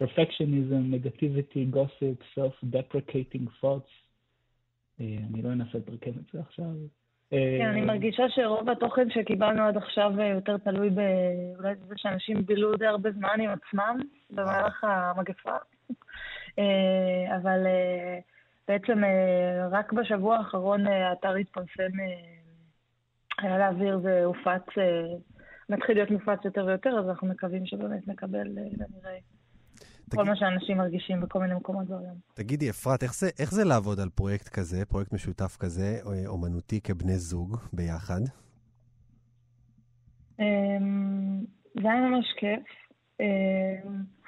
[0.00, 3.90] perfectionism, negativity, gossip, self-deprecating thoughts.
[5.00, 6.64] אה, אני לא אנסה לתרגם את זה עכשיו.
[7.32, 10.90] אה, כן, אני מרגישה שרוב התוכן שקיבלנו עד עכשיו אה, יותר תלוי
[11.58, 13.98] אולי בזה שאנשים בילו די הרבה זמן עם עצמם
[14.30, 15.56] במהלך המגפה.
[16.58, 18.18] אה, אבל אה,
[18.68, 22.38] בעצם אה, רק בשבוע האחרון אה, האתר התפרסם, אה,
[23.38, 25.16] היה לאוויר והופץ, אה,
[25.68, 29.18] מתחיל להיות מופץ יותר ויותר, אז אנחנו מקווים שבאמת נקבל, אה,
[30.12, 32.14] ונראה כל מה שאנשים מרגישים בכל מיני מקומות בעולם.
[32.34, 36.80] תגידי, אפרת, איך זה, איך זה לעבוד על פרויקט כזה, פרויקט משותף כזה, אה, אומנותי
[36.80, 38.20] כבני זוג ביחד?
[40.38, 41.44] אמ,
[41.82, 42.62] זה היה ממש כיף.
[43.20, 44.18] אמ,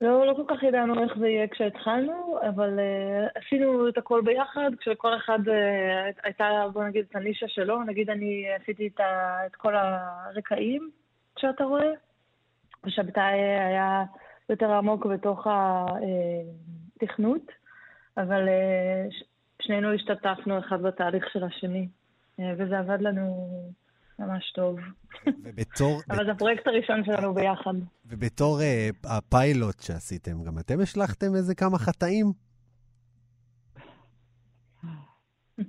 [0.00, 4.70] לא, לא כל כך ידענו איך זה יהיה כשהתחלנו, אבל uh, עשינו את הכל ביחד,
[4.80, 7.82] כשלכל אחד uh, הייתה, בוא נגיד, את הנישה שלו.
[7.82, 10.90] נגיד אני עשיתי את, ה, את כל הרקעים
[11.38, 11.90] שאתה רואה,
[12.84, 14.04] ושבתאי היה
[14.48, 15.46] יותר עמוק בתוך
[16.96, 17.42] התכנות,
[18.16, 18.48] אבל
[19.10, 19.24] ש-
[19.62, 21.88] שנינו השתתפנו אחד בתהליך של השני,
[22.40, 23.48] uh, וזה עבד לנו
[24.18, 24.78] ממש טוב.
[25.26, 27.74] ובתור, אבל זה הפרויקט הראשון שלנו ביחד.
[28.06, 32.32] ובתור אה, הפיילוט שעשיתם, גם אתם השלכתם איזה כמה חטאים?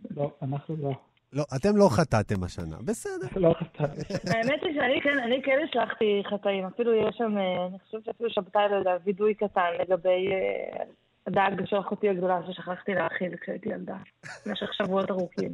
[0.10, 1.09] לא, אנחנו לא.
[1.34, 3.28] לא, אתם לא חטאתם השנה, בסדר.
[3.36, 3.92] לא חטאתם.
[4.34, 8.30] האמת היא שאני כן אני כן השלכתי חטאים, אפילו יש שם, אה, אני חושבת שאפילו
[8.30, 10.84] שבתאי לא יודע, וידוי קטן לגבי אה,
[11.28, 13.98] הדג של אחותי הגדולה ששכחתי להאכיל כשהייתי ילדה,
[14.46, 15.52] במשך שבועות ארוכים.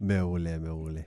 [0.00, 1.00] מעולה, מעולה.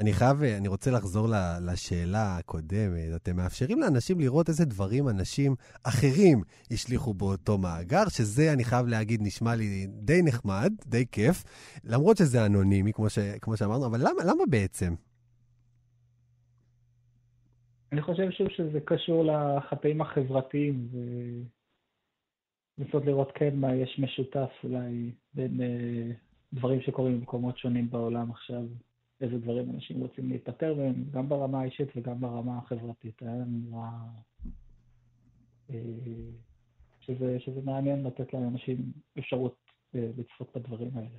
[0.00, 1.28] אני חייב, אני רוצה לחזור
[1.66, 3.16] לשאלה הקודמת.
[3.16, 5.54] אתם מאפשרים לאנשים לראות איזה דברים אנשים
[5.86, 6.38] אחרים
[6.70, 11.44] השליכו באותו מאגר, שזה, אני חייב להגיד, נשמע לי די נחמד, די כיף,
[11.84, 14.94] למרות שזה אנונימי, כמו, ש, כמו שאמרנו, אבל למה, למה בעצם?
[17.92, 20.88] אני חושב שוב שזה קשור לחטאים החברתיים,
[22.78, 26.12] ולנסות לראות כן מה יש משותף אולי בין אה,
[26.52, 28.62] דברים שקורים במקומות שונים בעולם עכשיו,
[29.20, 33.22] איזה דברים אנשים רוצים להיפטר מהם, גם ברמה האישית וגם ברמה החברתית.
[33.22, 33.90] היה נראה
[35.70, 35.76] אה,
[37.00, 39.56] שזה, שזה מעניין לתת לאנשים אפשרות
[39.94, 41.18] אה, לצפות בדברים האלה.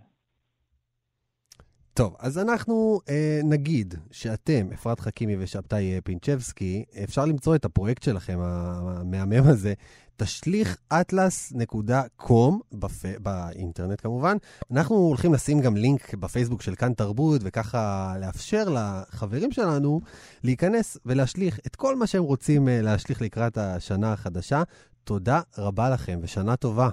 [1.97, 8.03] טוב, אז אנחנו אה, נגיד שאתם, אפרת חכימי ושבתאי אה, פינצ'בסקי, אפשר למצוא את הפרויקט
[8.03, 9.73] שלכם, המהמם הזה,
[10.17, 13.05] תשליך-אטלס.com, בפ...
[13.19, 14.37] באינטרנט כמובן.
[14.71, 20.01] אנחנו הולכים לשים גם לינק בפייסבוק של כאן תרבות, וככה לאפשר לחברים שלנו
[20.43, 24.63] להיכנס ולהשליך את כל מה שהם רוצים אה, להשליך לקראת השנה החדשה.
[25.03, 26.89] תודה רבה לכם ושנה טובה.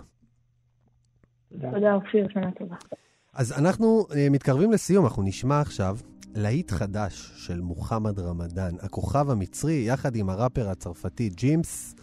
[1.49, 2.77] תודה, אופיר, שנה טובה.
[3.35, 5.99] אז אנחנו uh, מתקרבים לסיום, אנחנו נשמע עכשיו
[6.35, 11.95] להיט חדש של מוחמד רמדאן, הכוכב המצרי, יחד עם הראפר הצרפתי ג'ימס.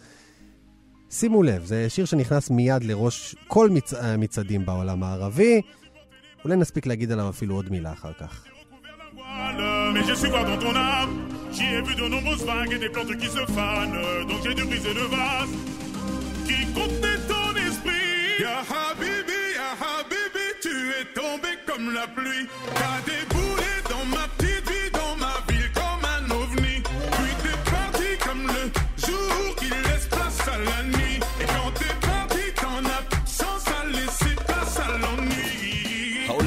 [1.10, 3.94] שימו לב, זה שיר שנכנס מיד לראש כל מצ...
[3.94, 5.60] המצעדים בעולם הערבי.
[6.44, 8.44] אולי נספיק להגיד עליו אפילו עוד מילה אחר כך.
[9.94, 11.14] Mais j'ai su voir dans ton âme,
[11.54, 13.98] j'y ai vu de nombreuses vagues et des plantes qui se fanent.
[14.28, 15.54] Donc j'ai dû briser le vase
[16.46, 18.12] qui contenait ton esprit.
[21.14, 22.46] Tombé comme la pluie.
[22.74, 24.28] T'as déboulé dans ma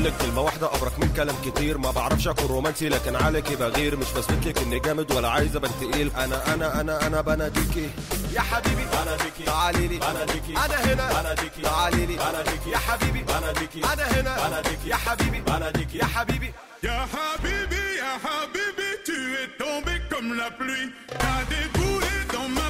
[0.06, 1.78] هقول لك كلمة واحدة أبرك من كلام كتير.
[1.78, 3.98] ما بعرفش أكون رومانسي لكن عليكي بغير.
[3.98, 6.12] مش بثبت لك إني جامد ولا عايز أبان تقيل.
[6.18, 7.90] أنا أنا أنا أنا بناديكي.
[8.34, 9.44] يا حبيبي بناديكي.
[9.46, 9.98] تعالي لي.
[9.98, 10.54] بناديكي.
[10.66, 11.22] أنا هنا.
[11.22, 11.62] بناديكي.
[11.62, 12.16] تعالي لي.
[12.16, 12.70] بناديكي.
[12.70, 13.24] يا حبيبي.
[13.24, 13.80] بناديكي.
[13.94, 14.48] أنا هنا.
[14.48, 14.90] بناديكي.
[14.90, 15.42] يا حبيبي.
[15.42, 15.98] بناديكي.
[15.98, 16.54] يا حبيبي.
[16.84, 20.88] Ya Habibi, Ya Habibi, tu es tombé comme la pluie.
[21.22, 22.70] T'as déboulé dans ma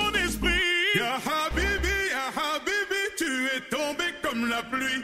[1.01, 3.25] Ya Habibi, Ya Habibi, tu
[3.55, 5.03] es tombé comme la pluie.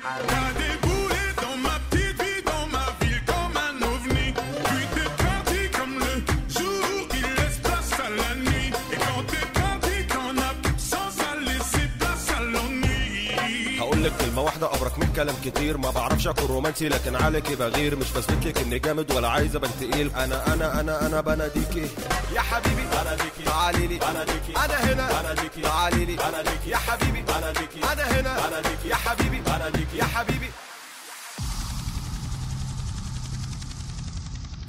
[14.37, 15.77] كلمة واحدة أبرك من كلام كتير.
[15.77, 17.95] ما بعرفش أكون رومانسي لكن عليكي بغير.
[17.95, 20.11] مش بثبت لك إني جامد ولا عايز أبان تقيل.
[20.15, 21.87] أنا أنا أنا أنا بناديكي
[22.35, 23.97] يا حبيبي بناديكي تعالي لي.
[23.97, 25.21] بناديكي أنا هنا.
[25.21, 26.15] بناديكي تعالي لي.
[26.15, 27.21] بناديكي يا حبيبي.
[27.21, 28.47] بناديكي أنا هنا.
[28.47, 29.39] بناديكي يا حبيبي.
[29.39, 30.49] بناديكي يا حبيبي.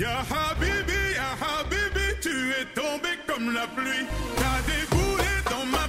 [0.04, 4.06] Ya Habibi, Ya Habibi, tu es tombé comme la pluie.
[4.38, 5.84] T'as déboulé dans ma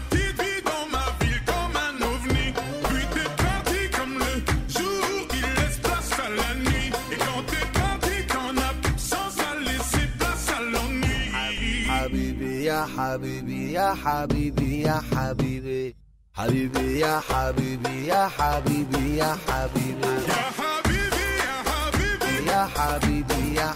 [12.69, 15.95] يا حبيبي يا حبيبي يا حبيبي.
[16.37, 20.13] حبيبي يا حبيبي يا حبيبي يا حبيبي.
[20.29, 22.41] Ya Habibi, يا حبيبي.
[22.49, 23.69] يا حبيبي Ya Habibi, Ya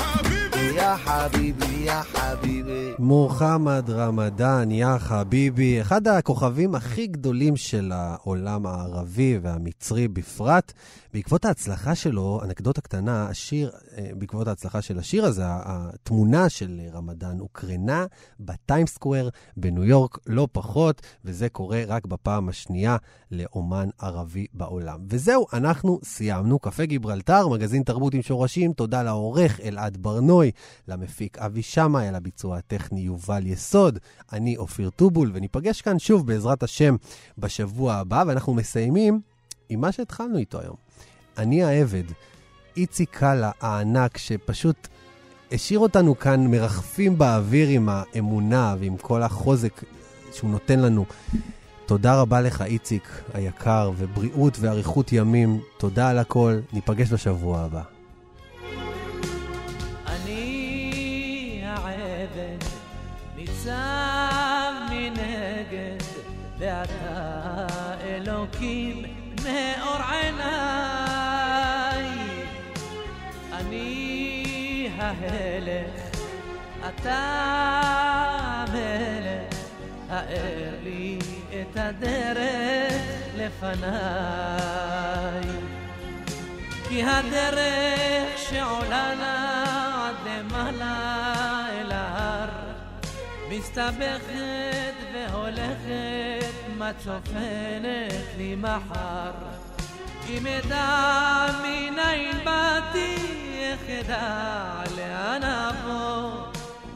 [0.00, 0.64] Habibi.
[0.80, 2.92] يا حبيبي יא חביבי.
[2.98, 10.72] מוחמד רמדאן, יא חביבי, אחד הכוכבים הכי גדולים של העולם הערבי והמצרי בפרט.
[11.14, 17.38] בעקבות ההצלחה שלו, אנקדוטה קטנה, השיר, אה, בעקבות ההצלחה של השיר הזה, התמונה של רמדאן
[17.38, 18.06] הוקרנה
[18.40, 22.96] בטיימסקוויר בניו יורק, לא פחות, וזה קורה רק בפעם השנייה
[23.30, 25.00] לאומן ערבי בעולם.
[25.10, 26.58] וזהו, אנחנו סיימנו.
[26.58, 30.50] קפה גיברלטר, מגזין תרבות עם שורשים, תודה לעורך אלעד ברנוי,
[30.88, 33.98] למפיק אבי שמאי, על הביצוע הטכני יובל יסוד.
[34.32, 36.96] אני אופיר טובול, וניפגש כאן שוב בעזרת השם
[37.38, 39.20] בשבוע הבא, ואנחנו מסיימים
[39.68, 40.76] עם מה שהתחלנו איתו היום.
[41.38, 42.02] אני העבד,
[42.76, 44.88] איציק קאלה הענק, שפשוט
[45.52, 49.82] השאיר אותנו כאן מרחפים באוויר עם האמונה ועם כל החוזק
[50.32, 51.04] שהוא נותן לנו.
[51.86, 55.60] תודה רבה לך, איציק היקר, ובריאות ואריכות ימים.
[55.78, 57.93] תודה על הכל, ניפגש בשבוע הבא.
[66.58, 69.02] ואתה אלוקים
[69.42, 70.44] מאור עיניי.
[73.52, 76.00] אני ההלך,
[76.88, 77.20] אתה
[78.44, 79.54] המלך,
[80.10, 81.18] האר לי
[81.50, 83.02] את הדרך
[83.36, 84.94] לפניי.
[86.88, 89.54] כי הדרך שעולה לה
[90.08, 92.48] עד למעלה אל ההר
[93.50, 94.83] מסתבכת
[95.32, 99.30] והולכת מה צופנת לי מחר?
[100.28, 103.16] אם אדע מניין באתי
[103.58, 106.30] איך אדע לאן אבוא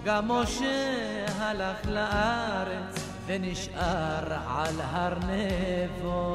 [0.05, 6.33] גם משה הלך לארץ ונשאר על הר נבו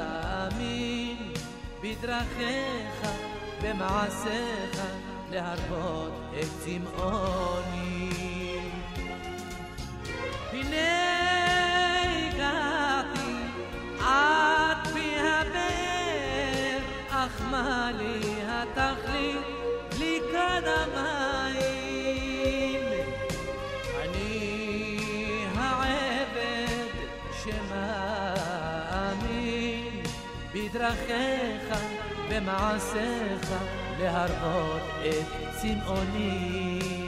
[1.83, 3.09] בדרכיך,
[3.63, 4.83] במעשיך,
[5.31, 8.11] להרבות את צמאוני.
[10.53, 10.89] הנה
[12.29, 13.33] הגעתי
[14.01, 14.58] עד
[17.51, 21.59] מה לי התכלית כד המים?
[24.03, 26.93] אני העבד
[27.43, 28.83] שמאמין
[30.55, 31.79] בדרכיך,
[32.31, 33.53] במעשיך,
[34.01, 35.27] להרבות את
[35.61, 37.08] צמאוני.